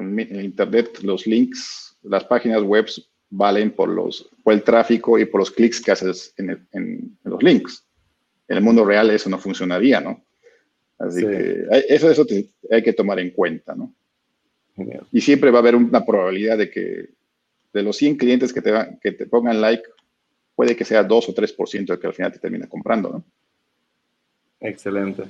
En 0.00 0.18
el 0.18 0.44
Internet, 0.46 1.00
los 1.02 1.26
links, 1.26 1.94
las 2.02 2.24
páginas 2.24 2.62
web 2.62 2.86
valen 3.28 3.70
por, 3.70 3.90
los, 3.90 4.30
por 4.42 4.54
el 4.54 4.62
tráfico 4.62 5.18
y 5.18 5.26
por 5.26 5.40
los 5.40 5.50
clics 5.50 5.82
que 5.82 5.92
haces 5.92 6.32
en, 6.38 6.50
el, 6.50 6.66
en, 6.72 7.18
los 7.24 7.42
links. 7.42 7.84
En 8.48 8.56
el 8.56 8.62
mundo 8.62 8.82
real 8.82 9.10
eso 9.10 9.28
no 9.28 9.38
funcionaría, 9.38 10.00
¿no? 10.00 10.24
Así 10.98 11.20
sí. 11.20 11.26
que 11.26 11.66
eso, 11.88 12.10
eso 12.10 12.24
te, 12.24 12.48
hay 12.70 12.82
que 12.82 12.94
tomar 12.94 13.20
en 13.20 13.30
cuenta, 13.30 13.74
¿no? 13.74 13.94
Genial. 14.74 15.06
Y 15.12 15.20
siempre 15.20 15.50
va 15.50 15.58
a 15.58 15.60
haber 15.60 15.76
una 15.76 16.04
probabilidad 16.04 16.56
de 16.56 16.70
que 16.70 17.10
de 17.74 17.82
los 17.82 17.96
100 17.98 18.16
clientes 18.16 18.54
que 18.54 18.62
te, 18.62 18.72
que 19.02 19.12
te 19.12 19.26
pongan 19.26 19.60
like, 19.60 19.84
puede 20.54 20.74
que 20.74 20.84
sea 20.84 21.02
2 21.02 21.28
o 21.28 21.34
3% 21.34 21.92
el 21.92 21.98
que 21.98 22.06
al 22.06 22.14
final 22.14 22.32
te 22.32 22.38
termina 22.38 22.68
comprando, 22.68 23.10
¿no? 23.10 23.24
Excelente. 24.64 25.24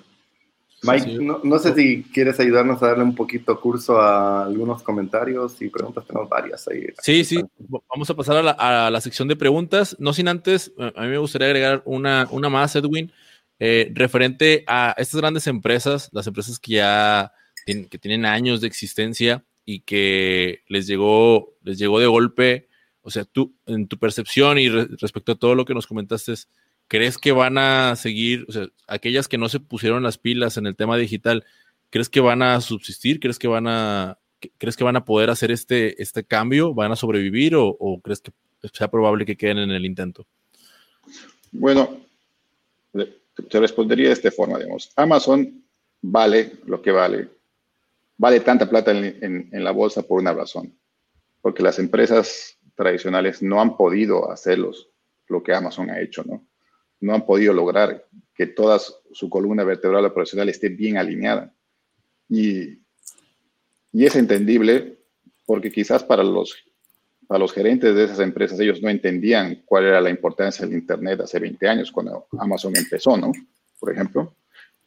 Mike, 0.83 1.19
no, 1.19 1.59
sé 1.59 1.75
si 1.75 2.03
quieres 2.05 2.39
ayudarnos 2.39 2.83
a 2.83 2.89
darle 2.89 3.05
un 3.05 3.15
poquito 3.15 3.59
curso 3.59 3.99
a 3.99 4.45
algunos 4.45 4.83
comentarios 4.83 5.61
y 5.63 5.69
preguntas, 5.69 6.07
tenemos 6.07 6.29
varias 6.29 6.69
ahí. 6.69 6.87
Sí, 7.01 7.25
sí, 7.25 7.43
vamos 7.89 8.11
a 8.11 8.15
pasar 8.15 8.37
a 8.47 8.91
la, 8.91 9.01
sección 9.01 9.27
de 9.27 9.35
preguntas, 9.35 9.97
no 9.99 10.13
sin 10.13 10.29
antes, 10.29 10.73
a 10.79 11.03
mí 11.03 11.09
me 11.09 11.19
gustaría 11.19 11.49
agregar 11.49 11.83
una, 11.87 12.29
una 12.31 12.51
más, 12.51 12.77
Edwin, 12.77 13.11
eh, 13.59 13.91
referente 13.95 14.63
a 14.67 14.95
estas 14.99 15.21
grandes 15.21 15.47
empresas, 15.47 16.11
las 16.13 16.27
empresas 16.27 16.59
que 16.59 16.73
ya 16.75 17.33
tienen, 17.65 17.89
que 17.89 17.99
tienen 17.99 18.27
años 18.27 18.61
de 18.61 18.67
existencia 18.67 19.43
y 19.65 19.81
que 19.81 20.65
les 20.69 20.87
llegó, 20.87 21.57
les 21.63 21.79
llegó 21.79 21.99
de 21.99 22.07
golpe, 22.07 22.69
o 23.01 23.11
sea, 23.11 23.25
tú, 23.25 23.57
en 23.65 23.89
tu 23.89 23.99
percepción 23.99 24.59
y 24.59 24.69
respecto 24.69 25.33
a 25.33 25.39
todo 25.39 25.55
lo 25.55 25.65
que 25.65 25.75
nos 25.75 25.87
comentaste, 25.87 26.35
¿crees 26.89 27.19
que 27.19 27.33
van 27.33 27.59
a 27.59 27.97
seguir, 27.97 28.45
o 28.49 28.53
sea, 28.53 28.69
aquellas 28.87 29.29
que 29.29 29.39
no 29.39 29.49
se 29.49 29.61
pusieron 29.61 30.03
las 30.03 30.19
pilas 30.19 30.57
en 30.57 30.67
el 30.67 30.77
tema 30.77 30.97
digital, 30.97 31.45
¿crees 31.91 32.09
que 32.09 32.21
van 32.21 32.43
a 32.43 32.61
subsistir? 32.61 33.21
¿Crees 33.21 33.39
que 33.39 33.49
van 33.49 33.67
a, 33.69 34.19
crees 34.59 34.77
que 34.77 34.85
van 34.85 34.97
a 34.97 35.05
poder 35.05 35.31
hacer 35.31 35.51
este, 35.51 36.01
este 36.03 36.25
cambio? 36.25 36.75
¿Van 36.75 36.93
a 36.93 36.97
sobrevivir 36.97 37.55
o, 37.57 38.01
crees 38.03 38.21
que 38.21 38.33
sea 38.73 38.89
probable 38.91 39.25
que 39.25 39.37
queden 39.37 39.59
en 39.59 39.71
el 39.71 39.85
intento? 39.85 40.27
Bueno, 41.53 42.01
te 42.93 43.61
respondería 43.61 44.09
de 44.09 44.15
esta 44.15 44.31
forma, 44.31 44.59
digamos. 44.59 44.91
Amazon 44.97 45.63
vale 46.01 46.53
lo 46.67 46.81
que 46.83 46.91
vale. 46.91 47.29
Vale 48.17 48.41
tanta 48.41 48.69
plata 48.69 48.93
en, 48.93 49.49
en 49.51 49.65
la 49.65 49.73
bolsa 49.73 50.03
por 50.03 50.21
una 50.21 50.33
razón. 50.33 50.73
Porque 51.41 51.63
las 51.63 51.79
empresas 51.79 52.57
tradicionales 52.75 53.43
no 53.43 53.61
han 53.61 53.77
podido 53.77 54.31
hacerlos 54.31 54.89
lo 55.29 55.43
que 55.43 55.55
Amazon 55.55 55.91
ha 55.91 56.01
hecho, 56.01 56.23
¿no? 56.25 56.47
No 57.05 57.15
han 57.15 57.27
podido 57.27 57.53
lograr 57.53 58.07
que 58.35 58.47
toda 58.47 58.79
su 58.79 59.31
columna 59.31 59.63
vertebral 59.63 60.05
operacional 60.05 60.49
esté 60.49 60.69
bien 60.69 60.97
alineada. 60.97 61.53
Y, 62.29 62.79
y 63.93 64.07
es 64.07 64.17
entendible 64.17 64.99
porque 65.47 65.71
quizás 65.71 66.03
para 66.03 66.25
los, 66.25 66.57
para 67.27 67.39
los 67.39 67.53
gerentes 67.53 67.95
de 67.95 68.05
esas 68.05 68.21
empresas 68.21 68.59
ellos 68.59 68.83
no 68.83 68.89
entendían 68.89 69.63
cuál 69.65 69.85
era 69.85 70.01
la 70.01 70.11
importancia 70.11 70.67
del 70.67 70.77
Internet 70.77 71.21
hace 71.21 71.39
20 71.39 71.69
años 71.69 71.93
cuando 71.93 72.27
Amazon 72.39 72.75
empezó, 72.77 73.17
¿no? 73.17 73.33
Por 73.79 73.93
ejemplo. 73.93 74.35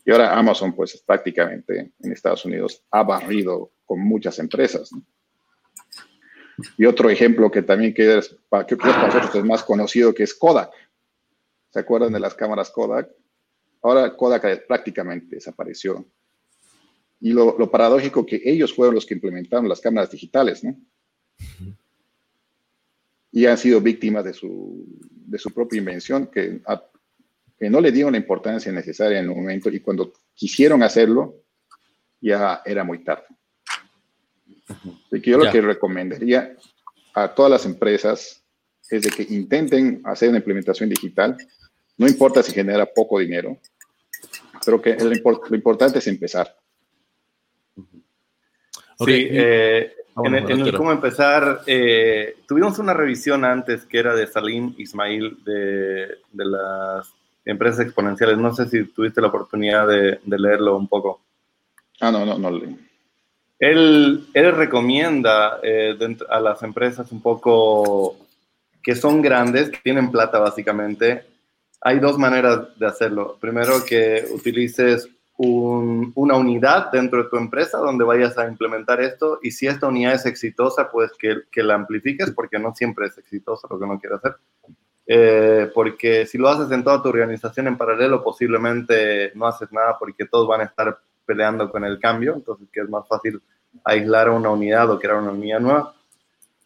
Y 0.03 0.11
ahora 0.11 0.37
Amazon, 0.37 0.73
pues 0.73 0.97
prácticamente 1.05 1.91
en 1.99 2.11
Estados 2.11 2.45
Unidos 2.45 2.81
ha 2.91 3.03
barrido 3.03 3.71
con 3.85 3.99
muchas 3.99 4.39
empresas. 4.39 4.89
Y 6.77 6.85
otro 6.85 7.09
ejemplo 7.09 7.51
que 7.51 7.61
también 7.61 7.93
que, 7.93 8.17
es, 8.17 8.35
que 8.67 8.75
para 8.77 9.07
nosotros 9.07 9.35
es 9.35 9.43
más 9.43 9.63
conocido, 9.63 10.13
que 10.13 10.23
es 10.23 10.33
Kodak. 10.33 10.71
¿Se 11.77 11.81
acuerdan 11.81 12.11
de 12.11 12.19
las 12.19 12.33
cámaras 12.33 12.71
Kodak? 12.71 13.07
Ahora 13.83 14.17
Kodak 14.17 14.65
prácticamente 14.65 15.35
desapareció. 15.35 16.09
Y 17.19 17.33
lo, 17.33 17.69
paradójico 17.69 18.25
que 18.25 18.41
ellos 18.43 18.73
fueron 18.73 18.95
los 18.95 19.05
que 19.05 19.13
implementaron 19.13 19.69
las 19.69 19.79
cámaras 19.79 20.09
digitales, 20.09 20.63
¿no? 20.63 20.75
Y 23.31 23.45
han 23.45 23.59
sido 23.59 23.79
víctimas 23.79 24.25
de 24.25 24.33
su, 24.33 24.87
de 25.11 25.37
su 25.37 25.53
propia 25.53 25.77
invención, 25.77 26.25
que, 26.33 26.63
que 27.59 27.69
no 27.69 27.79
le 27.79 27.91
dieron 27.91 28.13
la 28.13 28.17
importancia 28.17 28.71
necesaria 28.71 29.19
en 29.19 29.25
el 29.25 29.35
momento 29.35 29.69
y 29.69 29.79
cuando 29.79 30.13
quisieron 30.33 30.81
hacerlo, 30.81 31.43
ya 32.19 32.63
era 32.65 32.83
muy 32.83 33.03
tarde. 33.03 33.27
Así 34.67 35.21
que 35.21 35.29
yo 35.29 35.37
lo 35.37 35.51
que 35.51 35.61
recomendaría 35.61 36.57
a 37.13 37.35
todas 37.35 37.51
las 37.51 37.67
empresas 37.67 38.43
es 38.89 39.03
de 39.03 39.11
que 39.11 39.31
intenten 39.31 40.01
hacer 40.05 40.29
una 40.29 40.39
implementación 40.39 40.89
digital, 40.89 41.37
no 41.97 42.07
importa 42.07 42.43
si 42.43 42.51
genera 42.51 42.85
poco 42.85 43.19
dinero, 43.19 43.57
pero 44.65 44.81
que 44.81 44.95
lo, 44.95 45.55
importante 45.55 45.99
es 45.99 46.07
empezar. 46.07 46.55
Sí, 48.99 49.27
eh, 49.29 49.93
en, 50.23 50.35
el, 50.35 50.75
cómo 50.75 50.91
empezar, 50.91 51.61
eh, 51.67 52.37
tuvimos 52.47 52.79
una 52.79 52.93
revisión 52.93 53.45
antes 53.45 53.85
que 53.85 53.99
era 53.99 54.15
de 54.15 54.25
Salim 54.25 54.73
Ismail 54.77 55.37
de, 55.43 56.07
de 56.31 56.45
las 56.45 57.13
empresas 57.45 57.85
exponenciales. 57.85 58.37
No 58.37 58.53
sé 58.53 58.67
si 58.67 58.83
tuviste 58.85 59.21
la 59.21 59.27
oportunidad 59.27 59.87
de, 59.87 60.19
leerlo 60.25 60.77
un 60.77 60.87
poco. 60.87 61.21
Ah, 61.99 62.11
no, 62.11 62.25
no, 62.25 62.37
no 62.37 62.51
leí. 62.51 62.77
Él, 63.59 64.27
él 64.33 64.55
recomienda 64.55 65.59
eh, 65.63 65.97
a 66.29 66.39
las 66.39 66.61
empresas 66.61 67.11
un 67.11 67.21
poco 67.21 68.17
que 68.83 68.95
son 68.95 69.21
grandes, 69.21 69.69
que 69.69 69.79
tienen 69.83 70.11
plata 70.11 70.39
básicamente, 70.39 71.25
hay 71.81 71.99
dos 71.99 72.17
maneras 72.17 72.77
de 72.77 72.87
hacerlo. 72.87 73.37
Primero, 73.39 73.83
que 73.85 74.25
utilices 74.31 75.09
una 75.39 76.35
unidad 76.35 76.91
dentro 76.91 77.23
de 77.23 77.29
tu 77.29 77.37
empresa 77.37 77.77
donde 77.77 78.03
vayas 78.03 78.35
a 78.39 78.47
implementar 78.47 78.99
esto 79.01 79.39
y 79.43 79.51
si 79.51 79.67
esta 79.67 79.87
unidad 79.87 80.15
es 80.15 80.25
exitosa, 80.25 80.89
pues 80.89 81.11
que, 81.19 81.63
la 81.63 81.75
amplifiques 81.75 82.31
porque 82.31 82.57
no 82.57 82.73
siempre 82.73 83.05
es 83.05 83.17
exitosa 83.19 83.67
lo 83.69 83.77
que 83.77 83.85
uno 83.85 83.99
quiere 83.99 84.15
hacer. 84.15 84.35
Eh, 85.05 85.71
porque 85.73 86.25
si 86.25 86.37
lo 86.37 86.49
haces 86.49 86.71
en 86.71 86.83
toda 86.83 87.01
tu 87.03 87.09
organización 87.09 87.67
en 87.67 87.77
paralelo, 87.77 88.23
posiblemente 88.23 89.31
no 89.35 89.45
haces 89.45 89.71
nada 89.71 89.95
porque 89.99 90.25
todos 90.25 90.47
van 90.47 90.61
a 90.61 90.65
estar 90.65 90.97
peleando 91.25 91.69
con 91.69 91.85
el 91.85 91.99
cambio, 91.99 92.33
entonces 92.33 92.67
que 92.73 92.81
es 92.81 92.89
más 92.89 93.07
fácil 93.07 93.39
aislar 93.83 94.29
una 94.29 94.49
unidad 94.49 94.89
o 94.89 94.99
crear 94.99 95.17
una 95.17 95.31
unidad 95.31 95.59
nueva. 95.59 95.93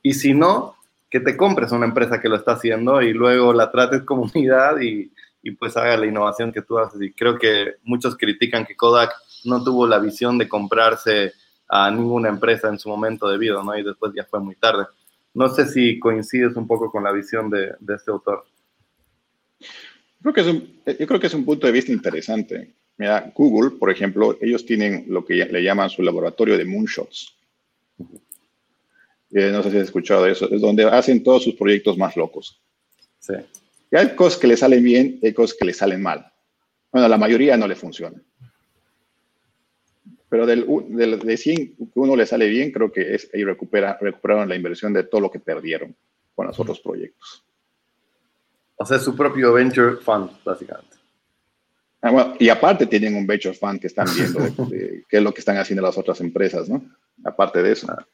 Y 0.02 0.14
si 0.14 0.34
no, 0.34 0.76
que 1.12 1.20
te 1.20 1.36
compres 1.36 1.74
una 1.74 1.86
empresa 1.86 2.22
que 2.22 2.30
lo 2.30 2.38
está 2.38 2.54
haciendo 2.54 3.02
y 3.02 3.14
luego 3.14 3.52
la 3.54 3.70
trates 3.70 4.04
como 4.04 4.24
unidad 4.34 4.80
y, 4.80 5.12
y 5.44 5.52
pues 5.52 5.76
haga 5.76 5.98
la 5.98 6.08
innovación 6.08 6.54
que 6.54 6.62
tú 6.62 6.80
haces. 6.80 7.00
Y 7.02 7.12
creo 7.12 7.38
que 7.38 7.76
muchos 7.84 8.18
critican 8.18 8.66
que 8.66 8.78
Kodak 8.78 9.12
no 9.44 9.62
tuvo 9.64 9.86
la 9.86 10.00
visión 10.00 10.38
de 10.38 10.48
comprarse 10.48 11.34
a 11.68 11.92
ninguna 11.92 12.30
empresa 12.30 12.70
en 12.70 12.80
su 12.80 12.90
momento 12.90 13.28
debido, 13.28 13.64
¿no? 13.64 13.78
Y 13.78 13.84
después 13.84 14.14
ya 14.16 14.24
fue 14.24 14.40
muy 14.40 14.56
tarde. 14.56 14.86
No 15.34 15.50
sé 15.50 15.66
si 15.66 16.00
coincides 16.00 16.56
un 16.56 16.68
poco 16.68 16.90
con 16.90 17.04
la 17.04 17.12
visión 17.12 17.50
de, 17.50 17.74
de 17.80 17.96
este 17.96 18.12
autor. 18.12 18.46
Creo 20.22 20.34
que 20.34 20.42
es 20.42 20.98
yo 21.00 21.08
creo 21.08 21.20
que 21.20 21.28
es 21.28 21.34
un 21.34 21.46
punto 21.46 21.68
de 21.68 21.74
vista 21.74 21.92
interesante. 21.92 22.74
Mira, 22.98 23.32
Google, 23.36 23.72
por 23.72 23.90
ejemplo, 23.90 24.38
ellos 24.42 24.66
tienen 24.66 25.06
lo 25.08 25.26
que 25.26 25.34
le 25.34 25.64
llaman 25.64 25.90
su 25.90 26.04
laboratorio 26.04 26.58
de 26.58 26.66
moonshots 26.66 27.41
no 29.32 29.64
sé 29.64 29.72
si 29.72 29.78
has 29.78 29.84
escuchado 29.84 30.26
eso, 30.28 30.50
es 30.52 30.62
donde 30.62 30.84
hacen 30.86 31.24
todos 31.24 31.44
sus 31.44 31.56
proyectos 31.56 31.98
más 31.98 32.16
locos. 32.18 32.62
Sí. 33.20 33.34
Y 33.92 33.96
hay 33.96 34.16
cosas 34.16 34.40
que 34.40 34.48
le 34.48 34.58
salen 34.58 34.84
bien 34.84 35.20
y 35.22 35.28
hay 35.28 35.34
cosas 35.34 35.56
que 35.58 35.66
le 35.66 35.74
salen 35.74 36.02
mal. 36.02 36.32
Bueno, 36.92 37.08
la 37.08 37.18
mayoría 37.18 37.58
no 37.58 37.68
le 37.68 37.76
funciona. 37.76 38.22
Pero 40.30 40.46
del, 40.46 40.66
del, 40.90 41.20
de 41.20 41.38
100 41.38 41.76
que 41.76 42.00
uno 42.00 42.16
le 42.16 42.26
sale 42.26 42.48
bien, 42.48 42.72
creo 42.72 42.92
que 42.92 43.16
es, 43.16 43.30
ahí 43.34 43.44
recupera, 43.44 43.98
recuperaron 44.00 44.48
la 44.48 44.56
inversión 44.56 44.94
de 44.94 45.04
todo 45.04 45.22
lo 45.22 45.32
que 45.32 45.40
perdieron 45.40 45.96
con 46.36 46.48
los 46.48 46.60
otros 46.60 46.80
proyectos. 46.80 47.44
O 48.78 48.86
sea, 48.86 48.98
su 48.98 49.16
propio 49.16 49.54
venture 49.54 49.98
fund, 49.98 50.32
básicamente. 50.44 50.96
Ah, 52.02 52.34
y 52.40 52.50
aparte 52.50 52.88
tienen 52.88 53.16
un 53.16 53.28
venture 53.28 53.54
fund 53.54 53.80
que 53.80 53.88
están 53.88 54.08
viendo 54.16 54.40
qué 55.10 55.18
es 55.18 55.22
lo 55.24 55.34
que 55.34 55.40
están 55.40 55.58
haciendo 55.58 55.84
las 55.84 55.98
otras 55.98 56.20
empresas, 56.22 56.68
¿no? 56.68 56.84
Aparte 57.24 57.62
de 57.62 57.74
eso. 57.74 57.88
Ah. 57.90 58.06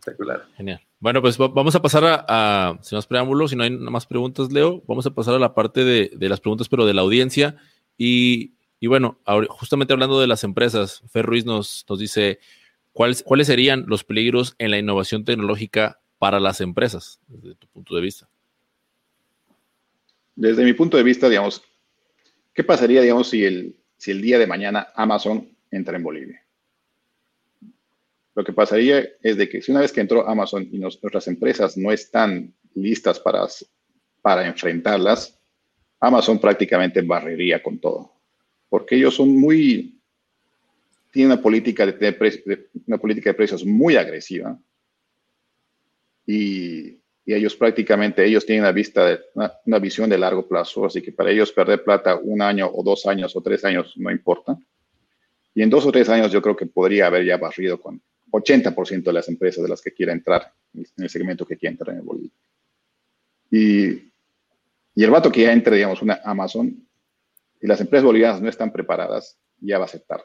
Espectacular. 0.00 0.46
Genial. 0.56 0.80
Bueno, 0.98 1.20
pues 1.20 1.36
vamos 1.36 1.74
a 1.74 1.82
pasar 1.82 2.24
a, 2.26 2.78
sin 2.82 2.96
más 2.96 3.06
preámbulos, 3.06 3.50
si 3.50 3.56
no 3.56 3.64
hay 3.64 3.70
más 3.70 4.06
preguntas, 4.06 4.50
Leo, 4.50 4.82
vamos 4.86 5.04
a 5.04 5.10
pasar 5.10 5.34
a 5.34 5.38
la 5.38 5.54
parte 5.54 5.84
de, 5.84 6.28
las 6.28 6.40
preguntas, 6.40 6.68
pero 6.70 6.86
de 6.86 6.94
la 6.94 7.02
audiencia. 7.02 7.56
Y, 7.98 8.54
bueno, 8.80 9.20
justamente 9.50 9.92
hablando 9.92 10.18
de 10.18 10.26
las 10.26 10.42
empresas, 10.42 11.02
Fer 11.10 11.26
Ruiz 11.26 11.44
nos, 11.44 11.84
nos 11.86 11.98
dice, 11.98 12.38
¿cuáles, 12.92 13.22
¿cuáles 13.22 13.46
serían 13.46 13.84
los 13.88 14.02
peligros 14.02 14.54
en 14.58 14.70
la 14.70 14.78
innovación 14.78 15.26
tecnológica 15.26 16.00
para 16.18 16.40
las 16.40 16.62
empresas, 16.62 17.20
desde 17.26 17.56
tu 17.56 17.66
punto 17.68 17.94
de 17.94 18.00
vista? 18.00 18.28
Desde 20.34 20.64
mi 20.64 20.72
punto 20.72 20.96
de 20.96 21.02
vista, 21.02 21.28
digamos, 21.28 21.62
¿qué 22.54 22.64
pasaría, 22.64 23.02
digamos, 23.02 23.28
si 23.28 23.44
el, 23.44 23.76
si 23.98 24.12
el 24.12 24.22
día 24.22 24.38
de 24.38 24.46
mañana 24.46 24.88
Amazon 24.94 25.46
entra 25.70 25.96
en 25.96 26.02
Bolivia? 26.02 26.42
Lo 28.34 28.44
que 28.44 28.52
pasaría 28.52 29.08
es 29.22 29.36
de 29.36 29.48
que 29.48 29.60
si 29.60 29.72
una 29.72 29.80
vez 29.80 29.92
que 29.92 30.00
entró 30.00 30.28
Amazon 30.28 30.68
y 30.70 30.78
nuestras 30.78 31.26
empresas 31.26 31.76
no 31.76 31.90
están 31.90 32.54
listas 32.74 33.18
para, 33.18 33.46
para 34.22 34.46
enfrentarlas, 34.46 35.38
Amazon 35.98 36.38
prácticamente 36.38 37.02
barrería 37.02 37.62
con 37.62 37.78
todo. 37.78 38.12
Porque 38.68 38.96
ellos 38.96 39.16
son 39.16 39.36
muy, 39.36 40.00
tienen 41.10 41.32
una 41.32 41.42
política 41.42 41.84
de, 41.84 42.68
una 42.86 42.98
política 42.98 43.30
de 43.30 43.34
precios 43.34 43.64
muy 43.64 43.96
agresiva 43.96 44.56
y, 46.24 47.00
y, 47.24 47.34
ellos 47.34 47.56
prácticamente, 47.56 48.24
ellos 48.24 48.46
tienen 48.46 48.62
una, 48.62 48.72
vista 48.72 49.06
de, 49.06 49.20
una, 49.34 49.78
visión 49.80 50.08
de 50.08 50.18
largo 50.18 50.46
plazo, 50.46 50.86
así 50.86 51.02
que 51.02 51.10
para 51.10 51.32
ellos 51.32 51.50
perder 51.50 51.82
plata 51.82 52.14
un 52.16 52.40
año 52.40 52.70
o 52.72 52.84
dos 52.84 53.06
años 53.06 53.34
o 53.34 53.42
tres 53.42 53.64
años 53.64 53.92
no 53.96 54.10
importa. 54.10 54.56
Y 55.52 55.62
en 55.62 55.70
dos 55.70 55.84
o 55.84 55.90
tres 55.90 56.08
años 56.08 56.30
yo 56.30 56.40
creo 56.40 56.54
que 56.54 56.66
podría 56.66 57.08
haber 57.08 57.24
ya 57.24 57.36
barrido 57.36 57.80
con, 57.80 58.00
80% 58.30 59.02
de 59.02 59.12
las 59.12 59.28
empresas 59.28 59.62
de 59.62 59.68
las 59.68 59.80
que 59.80 59.92
quiera 59.92 60.12
entrar 60.12 60.52
en 60.74 60.84
el 60.96 61.10
segmento 61.10 61.46
que 61.46 61.56
quiera 61.56 61.72
entrar 61.72 61.96
en 61.96 62.04
Bolivia. 62.04 62.30
Y, 63.50 63.90
y 64.94 65.04
el 65.04 65.10
vato 65.10 65.30
que 65.30 65.42
ya 65.42 65.52
entre, 65.52 65.76
digamos, 65.76 66.02
una 66.02 66.20
Amazon, 66.24 66.86
y 67.60 67.66
las 67.66 67.80
empresas 67.80 68.04
bolivianas 68.04 68.40
no 68.40 68.48
están 68.48 68.72
preparadas, 68.72 69.38
ya 69.60 69.78
va 69.78 69.84
a 69.84 69.86
aceptar. 69.86 70.24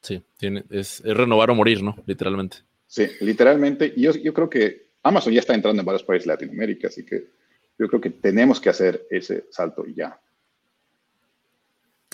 Sí, 0.00 0.22
tiene, 0.36 0.64
es, 0.70 1.00
renovar 1.02 1.50
o 1.50 1.54
morir, 1.54 1.82
¿no? 1.82 1.96
Literalmente. 2.06 2.58
Sí, 2.86 3.08
literalmente. 3.20 3.92
Y 3.96 4.02
yo, 4.02 4.12
yo 4.12 4.34
creo 4.34 4.50
que 4.50 4.90
Amazon 5.02 5.32
ya 5.32 5.40
está 5.40 5.54
entrando 5.54 5.80
en 5.80 5.86
varios 5.86 6.04
países 6.04 6.26
de 6.26 6.34
Latinoamérica, 6.34 6.88
así 6.88 7.04
que 7.04 7.30
yo 7.78 7.88
creo 7.88 8.00
que 8.00 8.10
tenemos 8.10 8.60
que 8.60 8.68
hacer 8.68 9.06
ese 9.10 9.46
salto 9.50 9.84
ya. 9.86 10.20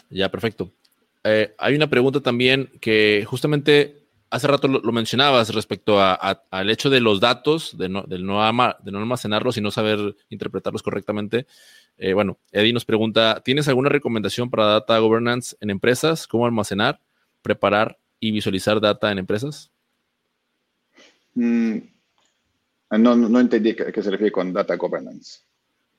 Ya, 0.08 0.30
perfecto. 0.30 0.72
Eh, 1.24 1.54
hay 1.58 1.74
una 1.74 1.88
pregunta 1.88 2.20
también 2.20 2.70
que 2.80 3.24
justamente 3.26 4.00
hace 4.30 4.46
rato 4.46 4.68
lo, 4.68 4.92
mencionabas 4.92 5.52
respecto 5.52 6.00
al 6.00 6.70
hecho 6.70 6.88
de 6.88 7.00
los 7.00 7.20
datos, 7.20 7.76
de 7.76 7.88
no, 7.88 8.42
almacenarlos 8.42 9.56
y 9.56 9.60
no 9.60 9.70
saber 9.70 10.16
interpretarlos 10.28 10.82
correctamente. 10.82 11.46
Eh, 11.98 12.14
bueno, 12.14 12.38
Eddie 12.52 12.72
nos 12.72 12.84
pregunta, 12.84 13.42
¿tienes 13.44 13.68
alguna 13.68 13.88
recomendación 13.88 14.48
para 14.48 14.66
data 14.66 14.98
governance 14.98 15.56
en 15.60 15.70
empresas? 15.70 16.26
¿Cómo 16.26 16.46
almacenar, 16.46 17.00
preparar 17.42 17.98
y 18.20 18.30
visualizar 18.30 18.80
data 18.80 19.10
en 19.10 19.18
empresas? 19.18 19.70
Mm, 21.34 21.78
no, 22.98 23.16
no, 23.16 23.40
entendí 23.40 23.70
a 23.70 23.92
qué 23.92 24.02
se 24.02 24.10
refiere 24.10 24.32
con 24.32 24.52
data 24.52 24.76
governance. 24.76 25.40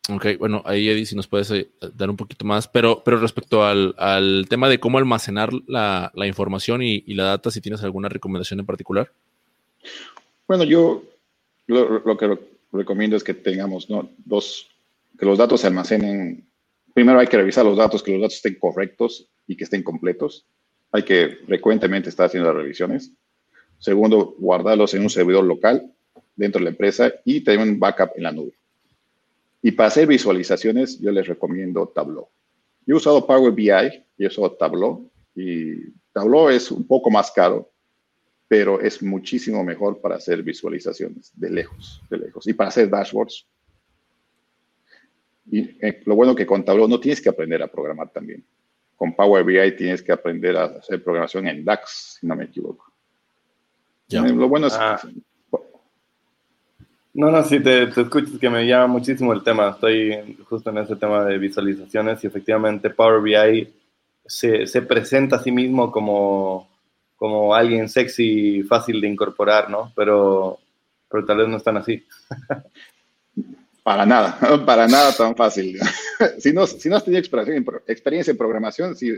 Ok, 0.10 0.26
bueno, 0.40 0.64
ahí 0.66 0.90
Eddie, 0.90 1.06
si 1.06 1.16
nos 1.16 1.28
puedes 1.28 1.52
eh, 1.52 1.70
dar 1.94 2.10
un 2.10 2.18
poquito 2.18 2.44
más, 2.44 2.68
pero, 2.68 3.04
pero 3.06 3.20
respecto 3.20 3.64
al, 3.64 3.94
tema 4.50 4.68
de 4.68 4.80
cómo 4.80 4.98
almacenar 4.98 5.52
la, 5.68 6.12
información 6.26 6.82
y, 6.82 7.02
la 7.14 7.26
data, 7.26 7.52
si 7.52 7.62
tienes 7.62 7.84
alguna 7.84 8.10
recomendación 8.10 8.60
en 8.60 8.66
particular. 8.66 9.12
Bueno, 10.48 10.64
yo 10.64 11.04
lo, 11.68 12.18
que 12.18 12.38
recomiendo 12.72 13.16
es 13.16 13.24
que 13.24 13.36
tengamos 13.36 13.88
dos, 14.26 14.68
que 15.20 15.26
los 15.26 15.38
datos 15.38 15.62
se 15.62 15.68
almacenen. 15.68 16.48
Primero 16.94 17.20
hay 17.20 17.28
que 17.28 17.38
revisar 17.38 17.64
los 17.64 17.78
datos, 17.78 18.02
que 18.02 18.12
los 18.12 18.22
datos 18.22 18.38
estén 18.38 18.56
correctos 18.56 19.28
y 19.48 19.56
que 19.56 19.66
estén 19.66 19.84
completos. 19.84 20.46
Hay 20.92 21.04
que 21.04 21.38
frecuentemente 21.46 22.10
estar 22.10 22.26
haciendo 22.26 22.50
las 22.50 22.58
revisiones. 22.58 23.12
Segundo, 23.78 24.36
guardarlos 24.40 24.94
en 24.96 25.04
un 25.04 25.10
servidor 25.10 25.44
local 25.44 25.94
dentro 26.36 26.60
de 26.60 26.66
la 26.66 26.70
empresa 26.72 27.14
y 27.24 27.42
tener 27.42 27.60
un 27.68 27.80
backup 27.80 28.12
en 28.16 28.24
la 28.24 28.32
nube. 28.32 28.54
Y 29.62 29.72
para 29.72 29.88
hacer 29.88 30.08
visualizaciones, 30.08 31.00
yo 31.00 31.12
les 31.12 31.28
recomiendo 31.28 31.88
Tableau. 31.88 32.30
Yo 32.86 32.96
he 32.96 32.98
usado 32.98 33.26
Power 33.26 33.52
BI 33.52 33.70
y 34.18 34.24
he 34.24 34.28
usado 34.28 34.52
Tableau. 34.54 35.10
Y 35.36 35.92
Tableau 36.12 36.50
es 36.50 36.72
un 36.72 36.86
poco 36.86 37.12
más 37.12 37.32
caro, 37.32 37.72
pero 38.48 38.82
es 38.82 39.04
muchísimo 39.04 39.64
mejor 39.64 40.02
para 40.02 40.16
hacer 40.16 40.42
visualizaciones 40.42 41.32
de 41.36 41.50
lejos, 41.50 42.02
de 42.10 42.18
lejos. 42.18 42.48
Y 42.48 42.54
para 42.54 42.70
hacer 42.70 42.90
dashboards. 42.90 43.48
Y 45.52 45.60
eh, 45.86 46.02
lo 46.06 46.16
bueno 46.16 46.36
que 46.36 46.46
con 46.46 46.66
Tableau 46.66 46.88
no 46.88 47.00
tienes 47.00 47.22
que 47.22 47.30
aprender 47.30 47.62
a 47.62 47.72
programar 47.72 48.12
también. 48.12 48.44
Con 48.96 49.16
Power 49.16 49.44
BI 49.44 49.76
tienes 49.76 50.02
que 50.02 50.12
aprender 50.12 50.58
a 50.58 50.66
hacer 50.66 51.04
programación 51.04 51.48
en 51.48 51.64
DAX, 51.64 52.18
si 52.20 52.28
no 52.28 52.36
me 52.36 52.46
equivoco. 52.46 52.92
Lo 54.10 54.50
bueno 54.50 54.68
es 54.68 54.74
ah. 54.74 55.02
No, 57.14 57.30
no, 57.30 57.44
sí, 57.44 57.60
te, 57.60 57.84
escuchas 57.84 58.40
que 58.40 58.50
me 58.50 58.66
llama 58.66 58.88
muchísimo 58.88 59.34
el 59.34 59.44
tema. 59.44 59.72
Estoy 59.72 60.38
justo 60.48 60.70
en 60.70 60.78
ese 60.78 60.96
tema 60.96 61.26
de 61.26 61.38
visualizaciones 61.38 62.24
y 62.24 62.28
efectivamente 62.28 62.90
Power 62.90 63.22
BI 63.22 63.74
se, 64.26 64.66
se 64.66 64.82
presenta 64.82 65.36
a 65.36 65.44
sí 65.44 65.52
mismo 65.52 65.92
como, 65.92 66.70
como 67.18 67.54
alguien 67.54 67.90
sexy, 67.90 68.64
fácil 68.64 69.02
de 69.02 69.10
incorporar, 69.10 69.70
¿no? 69.70 69.92
Pero, 69.96 70.58
pero 71.10 71.26
tal 71.26 71.38
vez 71.38 71.48
no 71.50 71.58
están 71.58 71.78
así. 71.78 72.06
Para 73.84 74.06
nada, 74.06 74.38
para 74.66 74.88
nada 74.88 75.12
tan 75.12 75.36
fácil. 75.36 75.80
si, 76.38 76.54
no, 76.54 76.68
si 76.68 76.88
no 76.88 76.98
has 76.98 77.04
tenido 77.04 77.22
experiencia 77.88 78.32
en 78.32 78.38
programación, 78.38 78.96
sí 78.96 79.12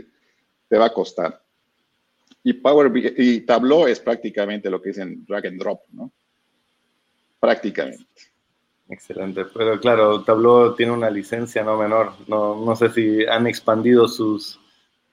te 0.68 0.78
va 0.78 0.86
a 0.86 0.92
costar. 0.92 1.38
Y 2.42 2.54
Power 2.54 2.88
BI, 2.88 3.14
y 3.18 3.40
Tableau 3.40 3.86
es 3.86 4.00
prácticamente 4.00 4.70
lo 4.70 4.80
que 4.80 4.88
dicen 4.88 5.24
drag 5.26 5.48
and 5.48 5.60
drop, 5.60 5.80
¿no? 5.92 6.10
Prácticamente. 7.44 8.06
Excelente, 8.88 9.44
pero 9.44 9.78
claro, 9.78 10.22
Tableau 10.24 10.74
tiene 10.74 10.92
una 10.92 11.10
licencia 11.10 11.62
no 11.62 11.76
menor. 11.76 12.12
No, 12.26 12.64
no 12.64 12.74
sé 12.74 12.88
si 12.88 13.26
han 13.26 13.46
expandido 13.46 14.08
sus, 14.08 14.58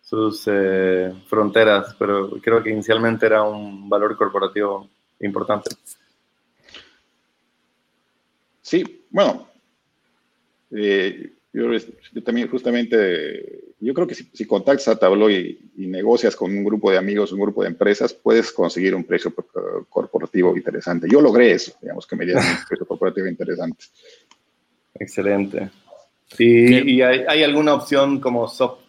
sus 0.02 0.44
eh, 0.48 1.14
fronteras, 1.28 1.94
pero 2.00 2.30
creo 2.42 2.64
que 2.64 2.70
inicialmente 2.70 3.26
era 3.26 3.44
un 3.44 3.90
valor 3.90 4.16
corporativo 4.16 4.90
importante. 5.20 5.72
Sí, 8.62 9.06
bueno, 9.10 9.50
eh, 10.72 11.34
yo, 11.52 11.70
también 12.24 12.50
justamente, 12.50 13.51
yo 13.82 13.94
creo 13.96 14.08
que 14.08 14.16
si, 14.16 14.46
contactas 14.46 14.88
a 14.88 15.00
Tableau 15.00 15.30
y, 15.30 15.60
negocias 15.76 16.36
con 16.36 16.52
un 16.52 16.64
grupo 16.64 16.92
de 16.92 16.98
amigos, 16.98 17.32
un 17.32 17.42
grupo 17.42 17.64
de 17.64 17.70
empresas, 17.70 18.14
puedes 18.14 18.52
conseguir 18.52 18.94
un 18.94 19.04
precio 19.04 19.34
corporativo 19.90 20.56
interesante. 20.56 21.08
Yo 21.10 21.20
logré 21.20 21.52
eso, 21.52 21.74
digamos, 21.82 22.06
que 22.06 22.16
me 22.16 22.26
dieron 22.26 22.44
un 22.44 22.58
precio 22.70 22.86
corporativo 22.86 23.28
interesante. 23.28 23.86
Excelente. 24.94 25.70
¿Y, 26.38 27.02
hay, 27.02 27.44
alguna 27.44 27.74
opción 27.74 28.20
como 28.20 28.48
soft, 28.48 28.82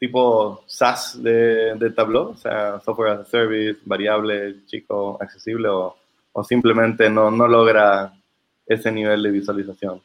tipo 0.00 0.64
SaaS 0.66 1.22
de, 1.22 1.74
de, 1.74 1.90
Tableau? 1.90 2.30
O 2.30 2.36
sea, 2.36 2.80
software 2.80 3.12
as 3.12 3.20
a 3.20 3.24
service, 3.30 3.80
variable, 3.84 4.64
chico, 4.66 5.18
accesible, 5.20 5.68
o, 5.68 5.94
o 6.32 6.42
simplemente 6.42 7.08
no, 7.10 7.30
no 7.30 7.46
logra 7.46 8.12
ese 8.66 8.90
nivel 8.90 9.22
de 9.22 9.30
visualización? 9.30 10.00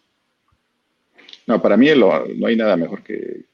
No, 1.47 1.61
para 1.61 1.78
mí 1.78 1.88
no 1.95 2.47
hay 2.47 2.55
nada 2.55 2.75
mejor 2.75 3.01
que, 3.01 3.45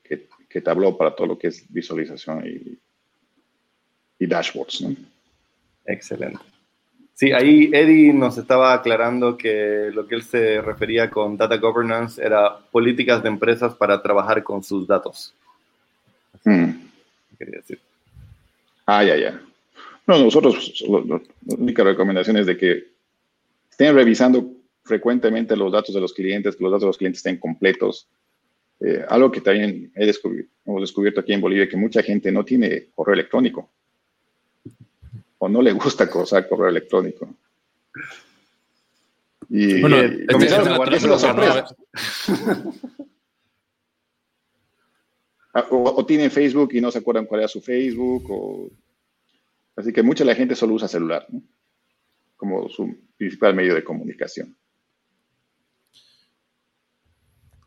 que, 0.53 0.61
Tableau 0.61 0.97
para 0.97 1.15
todo 1.15 1.27
lo 1.27 1.37
que 1.37 1.47
es 1.47 1.65
visualización 1.69 2.45
y, 2.45 2.77
y 4.19 4.27
dashboards. 4.27 4.81
¿no? 4.81 4.95
Excelente. 5.85 6.39
Sí, 7.15 7.31
ahí 7.31 7.69
Eddie 7.71 8.11
nos 8.11 8.37
estaba 8.37 8.73
aclarando 8.73 9.37
que 9.37 9.91
lo 9.93 10.07
que 10.07 10.15
él 10.15 10.23
se 10.23 10.61
refería 10.61 11.09
con 11.09 11.37
data 11.37 11.57
governance 11.57 12.23
era 12.23 12.57
políticas 12.71 13.21
de 13.21 13.29
empresas 13.29 13.75
para 13.75 14.01
trabajar 14.01 14.43
con 14.43 14.63
sus 14.63 14.87
datos. 14.87 15.33
Hmm. 16.43 16.71
Quería 17.37 17.57
decir. 17.57 17.79
Ah, 18.85 19.03
ya, 19.03 19.15
ya. 19.15 19.41
No, 20.07 20.17
nosotros, 20.17 20.83
la 20.87 21.21
única 21.57 21.83
recomendación 21.83 22.37
es 22.37 22.47
de 22.47 22.57
que 22.57 22.83
estén 23.69 23.95
revisando 23.95 24.51
frecuentemente 24.83 25.55
los 25.55 25.71
datos 25.71 25.95
de 25.95 26.01
los 26.01 26.13
clientes, 26.13 26.55
que 26.55 26.63
los 26.63 26.71
datos 26.71 26.81
de 26.81 26.87
los 26.87 26.97
clientes 26.97 27.19
estén 27.19 27.37
completos. 27.37 28.07
Eh, 28.85 29.05
algo 29.07 29.31
que 29.31 29.39
también 29.39 29.93
he 29.95 30.05
descubierto, 30.05 30.51
hemos 30.65 30.81
descubierto 30.81 31.21
aquí 31.21 31.31
en 31.31 31.39
Bolivia, 31.39 31.69
que 31.69 31.77
mucha 31.77 32.03
gente 32.03 32.31
no 32.33 32.43
tiene 32.43 32.87
correo 32.93 33.13
electrónico 33.13 33.69
o 35.37 35.47
no 35.47 35.61
le 35.61 35.71
gusta 35.71 36.09
usar 36.13 36.47
correo 36.49 36.67
electrónico. 36.67 37.33
Y 39.49 39.79
bueno, 39.79 40.01
eh, 40.01 40.25
comenzaron 40.29 40.67
a 40.67 40.77
guardarse 40.77 41.07
sorpresa. 41.17 41.65
Ah, 45.55 45.67
o, 45.69 46.03
tienen 46.03 46.31
Facebook 46.31 46.71
y 46.73 46.81
no 46.81 46.89
se 46.89 46.97
acuerdan 46.97 47.27
cuál 47.27 47.41
era 47.41 47.47
su 47.47 47.61
Facebook. 47.61 48.25
O... 48.27 48.71
Así 49.75 49.93
que 49.93 50.01
mucha 50.01 50.23
de 50.23 50.31
la 50.31 50.35
gente 50.35 50.55
solo 50.55 50.73
usa 50.73 50.87
celular 50.87 51.27
como 52.35 52.67
su 52.69 52.97
principal 53.15 53.53
medio 53.53 53.75
de 53.75 53.83
comunicación. 53.83 54.57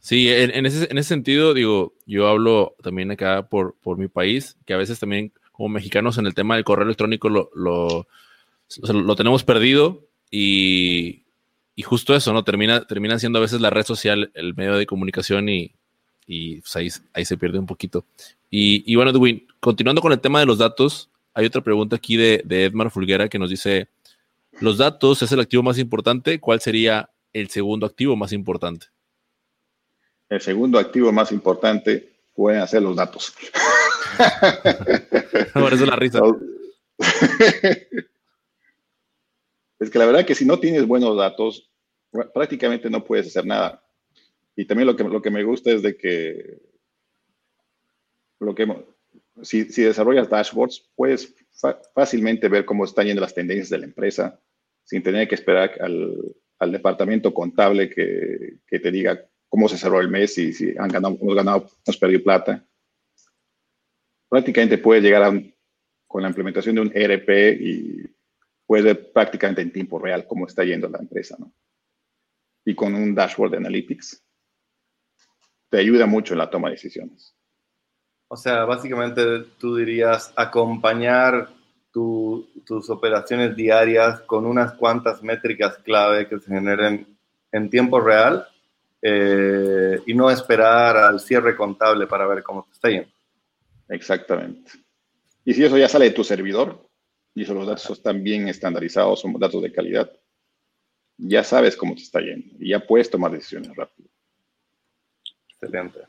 Sí, 0.07 0.29
en, 0.31 0.67
ese, 0.67 1.03
sentido, 1.03 1.53
digo, 1.53 1.93
yo 2.07 2.29
hablo 2.29 2.77
también 2.81 3.11
acá 3.11 3.49
por, 3.49 3.75
por 3.83 3.99
mi 3.99 4.07
país, 4.07 4.57
que 4.65 4.73
a 4.73 4.77
veces 4.77 5.01
también 5.01 5.33
como 5.51 5.69
mexicanos 5.69 6.17
en 6.17 6.27
el 6.27 6.35
tema 6.35 6.55
del 6.55 6.63
correo 6.63 6.85
electrónico 6.85 7.29
lo, 7.29 7.51
lo, 7.57 8.07
lo 8.93 9.17
tenemos 9.17 9.43
perdido 9.43 10.07
y, 10.31 11.25
y, 11.75 11.83
justo 11.83 12.15
eso, 12.15 12.33
¿no? 12.33 12.45
Termina, 12.45 12.87
termina 12.87 13.19
siendo 13.19 13.41
a 13.41 13.43
veces 13.43 13.61
la 13.61 13.71
red 13.71 13.85
social 13.85 14.31
el 14.35 14.55
medio 14.55 14.77
de 14.77 14.87
comunicación 14.87 15.49
y, 15.49 15.75
y 16.25 16.61
pues 16.61 16.77
ahí, 16.77 16.89
ahí, 17.13 17.25
se 17.25 17.37
pierde 17.37 17.59
un 17.59 17.67
poquito. 17.67 18.05
Y, 18.49 18.85
y, 18.87 18.95
bueno, 18.95 19.11
Edwin, 19.11 19.45
continuando 19.59 20.03
con 20.03 20.13
el 20.13 20.21
tema 20.21 20.39
de 20.39 20.47
los 20.47 20.59
datos, 20.59 21.11
hay 21.35 21.47
otra 21.47 21.63
pregunta 21.63 21.97
aquí 21.97 22.17
de, 22.17 22.43
de 22.45 22.67
Edmar 22.67 22.93
Fulguera 22.93 23.29
que 23.29 23.41
nos 23.41 23.51
dice, 23.51 23.89
¿los 24.61 24.79
datos 24.79 25.21
es 25.23 25.33
el 25.33 25.41
activo 25.41 25.65
más 25.65 25.81
importante? 25.81 26.39
¿Cuál 26.39 26.61
sería 26.61 27.11
el 27.33 27.51
segundo 27.51 27.87
activo 27.87 28.15
más 28.15 28.33
importante? 28.33 28.87
El 30.29 30.41
segundo 30.41 30.79
activo 30.79 31.13
más 31.13 31.33
importante 31.33 32.13
pueden 32.35 32.67
ser 32.67 32.83
los 32.83 32.97
datos. 32.97 33.35
Por 35.55 35.73
eso 35.73 35.87
la 35.87 35.97
risa. 35.97 36.21
Es 39.79 39.91
que 39.91 39.99
la 39.99 40.07
verdad 40.07 40.25
que 40.25 40.35
si 40.35 40.47
no 40.47 40.59
tienes 40.59 40.87
buenos 40.87 41.15
datos, 41.19 41.71
prácticamente 42.33 42.89
no 42.89 43.05
puedes 43.05 43.27
hacer 43.27 43.45
nada. 43.45 43.85
Y 44.57 44.65
también 44.65 44.87
lo 44.87 44.97
que, 44.97 45.05
lo 45.05 45.21
que 45.21 45.31
me 45.31 45.45
gusta 45.45 45.71
es 45.71 45.83
de 45.83 45.99
que, 45.99 46.63
lo 48.41 48.55
que 48.55 48.67
si, 49.43 49.65
si 49.67 49.83
desarrollas 49.83 50.31
dashboards, 50.31 50.91
puedes 50.95 51.35
fácilmente 51.95 52.49
ver 52.49 52.65
cómo 52.65 52.85
están 52.85 53.07
yendo 53.07 53.21
las 53.21 53.35
tendencias 53.35 53.69
de 53.69 53.79
la 53.79 53.85
empresa 53.85 54.41
sin 54.85 55.03
tener 55.03 55.29
que 55.29 55.35
esperar 55.35 55.73
al, 55.81 56.73
departamento 56.73 57.35
contable 57.35 57.91
que, 57.91 58.61
te 58.67 58.91
diga 58.91 59.29
cómo 59.49 59.69
se 59.69 59.79
cerró 59.79 60.01
el 60.01 60.09
mes 60.09 60.37
y 60.39 60.53
si 60.53 60.77
han 60.79 60.89
ganado, 60.89 61.17
hemos 61.21 61.35
ganado, 61.35 61.71
hemos 61.85 61.97
perdido 61.99 62.23
plata. 62.23 62.65
Prácticamente 64.29 64.79
puedes 64.79 65.03
llegar 65.03 65.33
con 66.07 66.23
la 66.23 66.29
implementación 66.29 66.75
de 66.75 66.81
un 66.81 66.93
ERP 66.95 67.61
y 67.61 68.17
puedes 68.67 68.85
ver 68.85 69.13
prácticamente 69.13 69.63
en 69.63 69.73
tiempo 69.73 69.99
real 69.99 70.27
cómo 70.27 70.47
está 70.47 70.65
yendo 70.65 70.89
la 70.89 70.99
empresa, 70.99 71.37
¿no? 71.39 71.53
Y 72.65 72.75
con 72.75 72.95
un 72.95 73.15
dashboard 73.15 73.53
de 73.53 73.57
analytics 73.59 74.23
te 75.69 75.79
ayuda 75.79 76.07
mucho 76.07 76.35
en 76.35 76.39
la 76.39 76.51
toma 76.51 76.69
de 76.69 76.75
decisiones. 76.75 77.35
O 78.29 78.37
sea, 78.37 78.65
básicamente 78.65 79.23
tú 79.59 79.77
dirías 79.77 80.33
acompañar 80.37 81.49
tus 81.93 82.91
operaciones 82.91 83.57
diarias 83.57 84.21
con 84.23 84.45
unas 84.45 84.75
cuantas 84.75 85.23
métricas 85.23 85.79
clave 85.79 86.29
que 86.29 86.39
se 86.39 86.47
generen 86.53 87.07
en 87.53 87.71
tiempo 87.71 88.01
real 88.01 88.47
eh, 89.03 90.01
y 90.07 90.15
no 90.15 90.31
esperar 90.31 90.97
al 90.97 91.21
cierre 91.21 91.57
contable 91.57 92.07
para 92.07 92.27
ver 92.27 92.43
cómo 92.43 92.65
te 92.65 92.73
está 92.73 92.89
yendo. 92.89 93.11
Exactamente. 93.89 94.73
Y 95.45 95.55
si 95.55 95.65
eso 95.65 95.79
ya 95.79 95.89
sale 95.89 96.07
de 96.07 96.11
tu 96.11 96.25
servidor, 96.25 96.87
y 97.35 97.43
esos 97.43 97.55
los 97.55 97.67
datos 97.67 97.91
están 97.91 98.25
bien 98.25 98.49
estandarizados, 98.49 99.21
son 99.21 99.39
datos 99.39 99.63
de 99.63 99.71
calidad, 99.71 100.11
ya 101.19 101.45
sabes 101.45 101.77
cómo 101.77 101.95
te 101.95 102.03
está 102.03 102.21
yendo 102.21 102.57
y 102.59 102.71
ya 102.71 102.81
puedes 102.81 103.11
tomar 103.11 103.31
decisiones 103.31 103.75
rápido. 103.77 104.09
Excelente. 105.51 106.01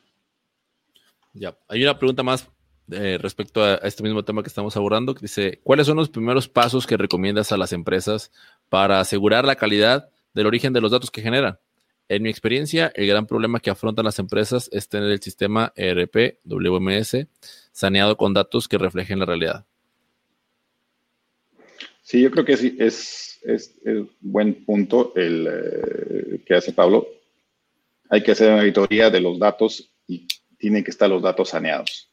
Ya, 1.33 1.57
hay 1.67 1.83
una 1.83 1.97
pregunta 1.97 2.23
más 2.23 2.49
eh, 2.89 3.17
respecto 3.21 3.63
a, 3.63 3.75
este 3.75 4.03
mismo 4.03 4.23
tema 4.23 4.41
que 4.41 4.47
estamos 4.47 4.75
abordando, 4.77 5.13
que 5.13 5.21
dice, 5.21 5.59
¿cuáles 5.63 5.87
son 5.87 5.97
los 5.97 6.09
primeros 6.09 6.47
pasos 6.47 6.87
que 6.87 6.97
recomiendas 6.97 7.51
a 7.51 7.57
las 7.57 7.73
empresas 7.73 8.31
para 8.69 8.99
asegurar 8.99 9.45
la 9.45 9.55
calidad 9.55 10.09
del 10.33 10.47
origen 10.47 10.71
de 10.71 10.81
los 10.81 10.91
datos 10.91 11.11
que 11.11 11.21
generan? 11.21 11.59
En 12.09 12.23
mi 12.23 12.29
experiencia, 12.29 12.91
el 12.95 13.07
gran 13.07 13.27
problema 13.27 13.59
que 13.59 13.69
afrontan 13.69 14.05
las 14.05 14.19
empresas 14.19 14.69
es 14.71 14.87
tener 14.87 15.11
el 15.11 15.21
sistema 15.21 15.73
ERP, 15.75 16.39
WMS, 16.45 17.27
saneado 17.73 18.15
con 18.15 18.33
datos 18.33 18.69
que 18.69 18.77
reflejen 18.77 19.19
la 19.19 19.25
realidad. 19.25 19.65
Sí, 22.01 22.21
yo 22.21 22.31
creo 22.31 22.45
que 22.45 22.55
sí, 22.55 22.77
es, 22.79 23.41
es, 23.43 23.77
buen 24.21 24.63
punto 24.63 25.11
el 25.17 25.47
eh, 25.51 26.43
que 26.45 26.55
hace 26.55 26.71
Pablo. 26.71 27.05
Hay 28.09 28.23
que 28.23 28.31
hacer 28.31 28.51
una 28.51 28.61
auditoría 28.61 29.09
de 29.09 29.19
los 29.19 29.37
datos 29.37 29.93
y 30.07 30.25
tienen 30.57 30.85
que 30.85 30.91
estar 30.91 31.09
los 31.09 31.21
datos 31.21 31.49
saneados. 31.49 32.09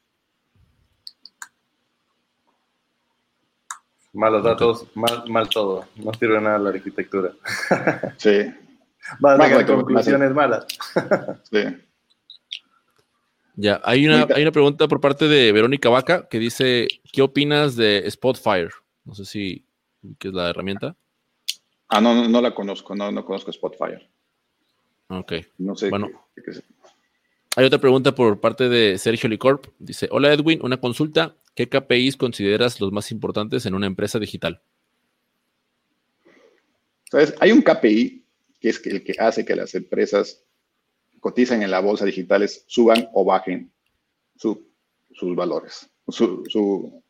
Malos 4.13 4.43
datos, 4.43 4.87
mal, 4.95 5.25
mal 5.29 5.49
todo. 5.49 5.87
No 5.97 6.13
sirve 6.15 6.41
nada 6.41 6.59
la 6.59 6.71
arquitectura. 6.71 7.33
Sí. 8.19 8.53
Vas 9.21 9.65
conclusiones 9.65 10.33
malas. 10.33 10.67
sí. 11.51 11.63
Ya, 13.57 13.81
hay 13.85 14.07
una, 14.07 14.27
hay 14.35 14.43
una 14.43 14.51
pregunta 14.51 14.89
por 14.89 15.01
parte 15.01 15.29
de 15.29 15.53
Verónica 15.53 15.89
Vaca 15.89 16.29
que 16.29 16.39
dice, 16.39 16.89
¿qué 17.13 17.23
opinas 17.23 17.77
de 17.77 18.05
Spotfire? 18.11 18.71
No 19.05 19.15
sé 19.15 19.25
si, 19.25 19.65
¿qué 20.19 20.29
es 20.29 20.35
la 20.35 20.51
herramienta? 20.51 20.97
Ah, 21.89 22.01
no, 22.01 22.29
no, 22.29 22.41
la 22.41 22.55
conozco, 22.55 22.97
no, 22.97 23.13
no 23.13 23.25
conozco 23.25 23.53
Spotfire. 23.53 24.09
Ok. 25.09 25.35
No 25.59 25.77
sé. 25.77 25.91
Bueno, 25.91 26.09
hay 27.57 27.65
otra 27.65 27.79
pregunta 27.79 28.13
por 28.13 28.41
parte 28.41 28.69
de 28.69 28.99
Sergio 28.99 29.29
Licorp. 29.29 29.67
Dice, 29.79 30.09
hola 30.11 30.33
Edwin, 30.33 30.61
una 30.63 30.79
consulta. 30.79 31.37
¿Qué 31.55 31.69
KPIs 31.69 32.17
consideras 32.17 32.81
los 32.81 32.91
más 32.91 33.13
importantes 33.13 33.65
en 33.67 33.75
una 33.75 33.87
empresa 33.87 34.19
digital? 34.19 34.61
¿Sabes? 37.09 37.33
Hay 37.39 37.53
un 37.53 37.63
KPI 37.63 38.24
que 38.65 38.71
es 38.71 38.87
el 38.87 39.05
que 39.05 39.15
hace 39.19 39.45
que 39.45 39.55
las 39.55 39.75
empresas 39.75 40.43
cotizan 41.21 41.63
en 41.63 41.71
la 41.71 41.81
bolsa 41.81 42.07
digitales 42.07 42.65
suban 42.67 43.11
o 43.13 43.23
bajen 43.23 43.71
sus 44.37 44.57
valores, 45.37 45.91
su, 46.09 46.43
su, 46.49 47.03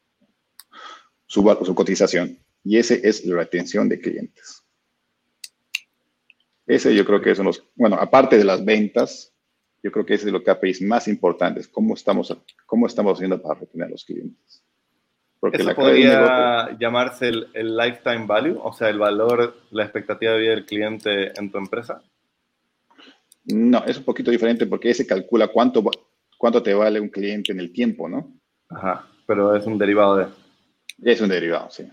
su, 1.27 1.75
cotización. 1.77 2.37
Y 2.65 2.77
ese 2.77 3.01
es 3.09 3.25
la 3.25 3.37
retención 3.37 3.89
de 3.89 4.01
clientes. 4.01 4.65
Ese 6.67 6.93
yo 6.93 7.05
creo 7.05 7.23
que 7.23 7.37
son 7.37 7.47
los, 7.47 7.63
bueno, 7.77 7.95
aparte 8.01 8.37
de 8.37 8.45
las 8.45 8.65
ventas, 8.65 9.33
yo 9.81 9.93
creo 9.93 10.05
que 10.05 10.15
ese 10.15 10.27
es 10.27 10.33
lo 10.33 10.43
KPIs 10.43 10.83
más 10.83 11.07
importantes, 11.07 11.69
cómo 11.69 11.95
estamos, 11.95 12.37
cómo 12.67 12.89
estamos 12.89 13.17
haciendo 13.17 13.41
para 13.41 13.61
retener 13.61 13.87
a 13.87 13.91
los 13.91 14.05
clientes. 14.05 14.64
Porque 15.45 15.59
¿Eso 15.59 15.75
podría 15.75 16.75
llamarse 16.81 17.29
el, 17.29 17.77
lifetime 17.77 18.25
value, 18.25 18.59
o 18.63 18.73
sea, 18.73 18.89
el 18.89 18.99
valor, 18.99 19.55
la 19.73 19.83
expectativa 19.83 20.33
de 20.33 20.39
vida 20.39 20.51
del 20.53 20.65
cliente 20.65 21.39
en 21.39 21.51
tu 21.51 21.59
empresa? 21.59 22.01
No, 23.45 23.85
es 23.85 23.99
un 23.99 24.05
poquito 24.05 24.31
diferente 24.31 24.65
porque 24.65 24.89
ese 24.89 25.07
calcula 25.07 25.49
cuánto, 25.49 25.85
cuánto 26.39 26.63
te 26.63 26.73
vale 26.73 26.99
un 26.99 27.11
cliente 27.11 27.53
en 27.53 27.61
el 27.61 27.75
tiempo, 27.75 28.09
¿no? 28.09 28.33
Ajá, 28.71 29.07
pero 29.27 29.55
es 29.55 29.67
un 29.67 29.77
derivado 29.77 30.17
de... 30.17 30.29
Es 31.03 31.21
un 31.21 31.29
derivado, 31.29 31.69
sí. 31.71 31.87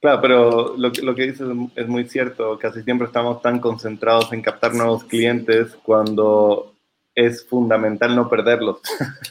Claro, 0.00 0.20
pero 0.20 0.76
lo, 0.76 0.92
lo 1.02 1.14
que 1.16 1.24
dices 1.24 1.48
es 1.74 1.88
muy 1.88 2.08
cierto. 2.08 2.56
Casi 2.56 2.84
siempre 2.84 3.08
estamos 3.08 3.42
tan 3.42 3.58
concentrados 3.58 4.32
en 4.32 4.42
captar 4.42 4.74
nuevos 4.74 5.02
clientes 5.02 5.76
cuando 5.82 6.72
es 7.16 7.44
fundamental 7.44 8.14
no 8.14 8.28
perderlos. 8.28 8.78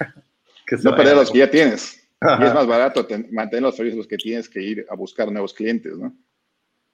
no 0.84 0.94
perder 0.94 1.16
los 1.16 1.32
que 1.32 1.38
ya 1.38 1.50
tienes. 1.50 1.99
Y 2.22 2.44
es 2.44 2.54
más 2.54 2.68
barato 2.68 3.08
mantener 3.32 3.64
los 3.64 3.76
servicios 3.76 4.06
que 4.06 4.18
tienes 4.18 4.50
que 4.50 4.62
ir 4.62 4.86
a 4.90 4.96
buscar 4.96 5.32
nuevos 5.32 5.54
clientes, 5.54 5.98
¿no? 5.98 6.14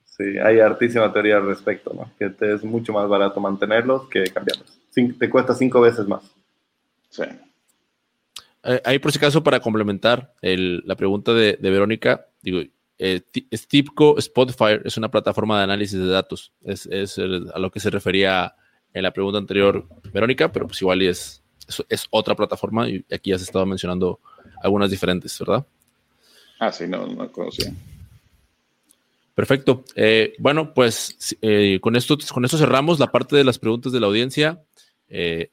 Sí, 0.05 0.37
hay 0.37 0.59
hartísima 0.59 1.11
teoría 1.11 1.37
al 1.37 1.47
respecto, 1.47 1.93
¿no? 1.93 2.11
Que 2.17 2.29
te 2.29 2.53
es 2.53 2.63
mucho 2.63 2.93
más 2.93 3.09
barato 3.09 3.39
mantenerlos 3.39 4.07
que 4.07 4.23
cambiarlos. 4.25 4.79
te 5.19 5.29
cuesta 5.29 5.53
cinco 5.53 5.81
veces 5.81 6.07
más. 6.07 6.23
Sí. 7.09 7.23
Eh, 8.63 8.81
ahí, 8.85 8.99
por 8.99 9.11
si 9.11 9.17
acaso, 9.17 9.43
para 9.43 9.59
complementar 9.59 10.33
la 10.41 10.95
pregunta 10.95 11.33
de, 11.33 11.57
de 11.59 11.69
Verónica, 11.69 12.27
digo, 12.41 12.61
eh, 12.97 13.21
Stipco 13.53 14.17
Spotify 14.17 14.79
es 14.83 14.97
una 14.97 15.11
plataforma 15.11 15.57
de 15.57 15.63
análisis 15.65 15.99
de 15.99 16.07
datos. 16.07 16.53
Es, 16.61 16.87
a 17.17 17.59
lo 17.59 17.71
que 17.71 17.79
se 17.79 17.89
refería 17.89 18.55
en 18.93 19.03
la 19.03 19.11
pregunta 19.11 19.37
anterior, 19.37 19.85
Verónica, 20.13 20.51
pero 20.51 20.67
pues 20.67 20.81
igual 20.81 21.01
es, 21.01 21.43
es, 21.89 22.07
otra 22.09 22.35
plataforma 22.35 22.87
y 22.87 23.05
aquí 23.11 23.31
ya 23.31 23.37
se 23.37 23.43
estaba 23.43 23.65
mencionando 23.65 24.21
algunas 24.65 24.89
diferentes, 24.89 25.37
¿verdad? 25.39 25.65
Ah, 26.59 26.71
sí, 26.71 26.87
no, 26.87 27.05
no 27.07 27.31
conocía. 27.31 27.71
Perfecto. 29.33 29.83
Eh, 29.95 30.33
bueno, 30.39 30.73
pues 30.73 31.37
eh, 31.41 31.79
con, 31.81 31.95
esto, 31.95 32.17
con 32.33 32.45
esto 32.45 32.57
cerramos 32.57 32.99
la 32.99 33.11
parte 33.11 33.35
de 33.35 33.43
las 33.43 33.59
preguntas 33.59 33.91
de 33.91 33.99
la 33.99 34.07
audiencia. 34.07 34.61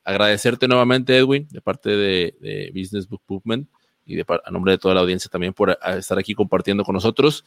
agradecerte 0.04 0.68
nuevamente, 0.68 1.16
Edwin, 1.16 1.48
de 1.50 1.60
parte 1.60 1.90
de, 1.90 2.70
Business 2.74 3.08
Book 3.08 3.22
Movement 3.26 3.68
y 4.04 4.20
a 4.20 4.50
nombre 4.50 4.72
de 4.72 4.78
toda 4.78 4.94
la 4.94 5.00
audiencia 5.00 5.30
también 5.30 5.52
por 5.52 5.76
estar 5.96 6.18
aquí 6.18 6.34
compartiendo 6.34 6.84
con 6.84 6.94
nosotros. 6.94 7.44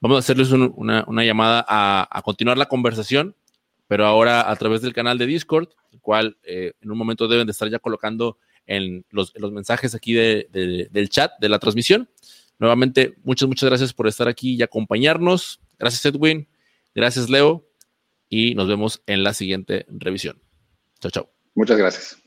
Vamos 0.00 0.16
a 0.16 0.18
hacerles 0.18 0.50
una, 0.50 1.24
llamada 1.24 1.64
a, 1.68 2.22
continuar 2.22 2.58
la 2.58 2.66
conversación, 2.66 3.36
pero 3.86 4.04
ahora 4.06 4.50
a 4.50 4.56
través 4.56 4.82
del 4.82 4.92
canal 4.92 5.16
de 5.16 5.26
Discord, 5.26 5.68
el 5.92 6.00
cual 6.00 6.36
eh, 6.42 6.72
en 6.80 6.90
un 6.90 6.98
momento 6.98 7.28
deben 7.28 7.46
de 7.46 7.52
estar 7.52 7.68
ya 7.68 7.78
colocando 7.78 8.38
en 8.66 9.04
los, 9.10 9.32
mensajes 9.52 9.94
aquí 9.94 10.14
del 10.14 11.08
chat 11.08 11.32
de 11.40 11.48
la 11.48 11.58
transmisión. 11.58 12.08
Nuevamente, 12.58 13.14
muchas, 13.24 13.48
muchas 13.48 13.68
gracias 13.68 13.92
por 13.92 14.06
estar 14.06 14.28
aquí 14.28 14.54
y 14.54 14.62
acompañarnos. 14.62 15.60
Gracias, 15.78 16.04
Edwin. 16.06 16.48
Gracias, 16.94 17.28
Leo. 17.28 17.66
Y 18.28 18.54
nos 18.54 18.68
vemos 18.68 19.02
en 19.06 19.24
la 19.24 19.34
siguiente 19.34 19.84
revisión. 19.88 20.40
Chao, 21.00 21.10
chao. 21.10 21.32
Muchas 21.54 21.76
gracias. 21.76 22.21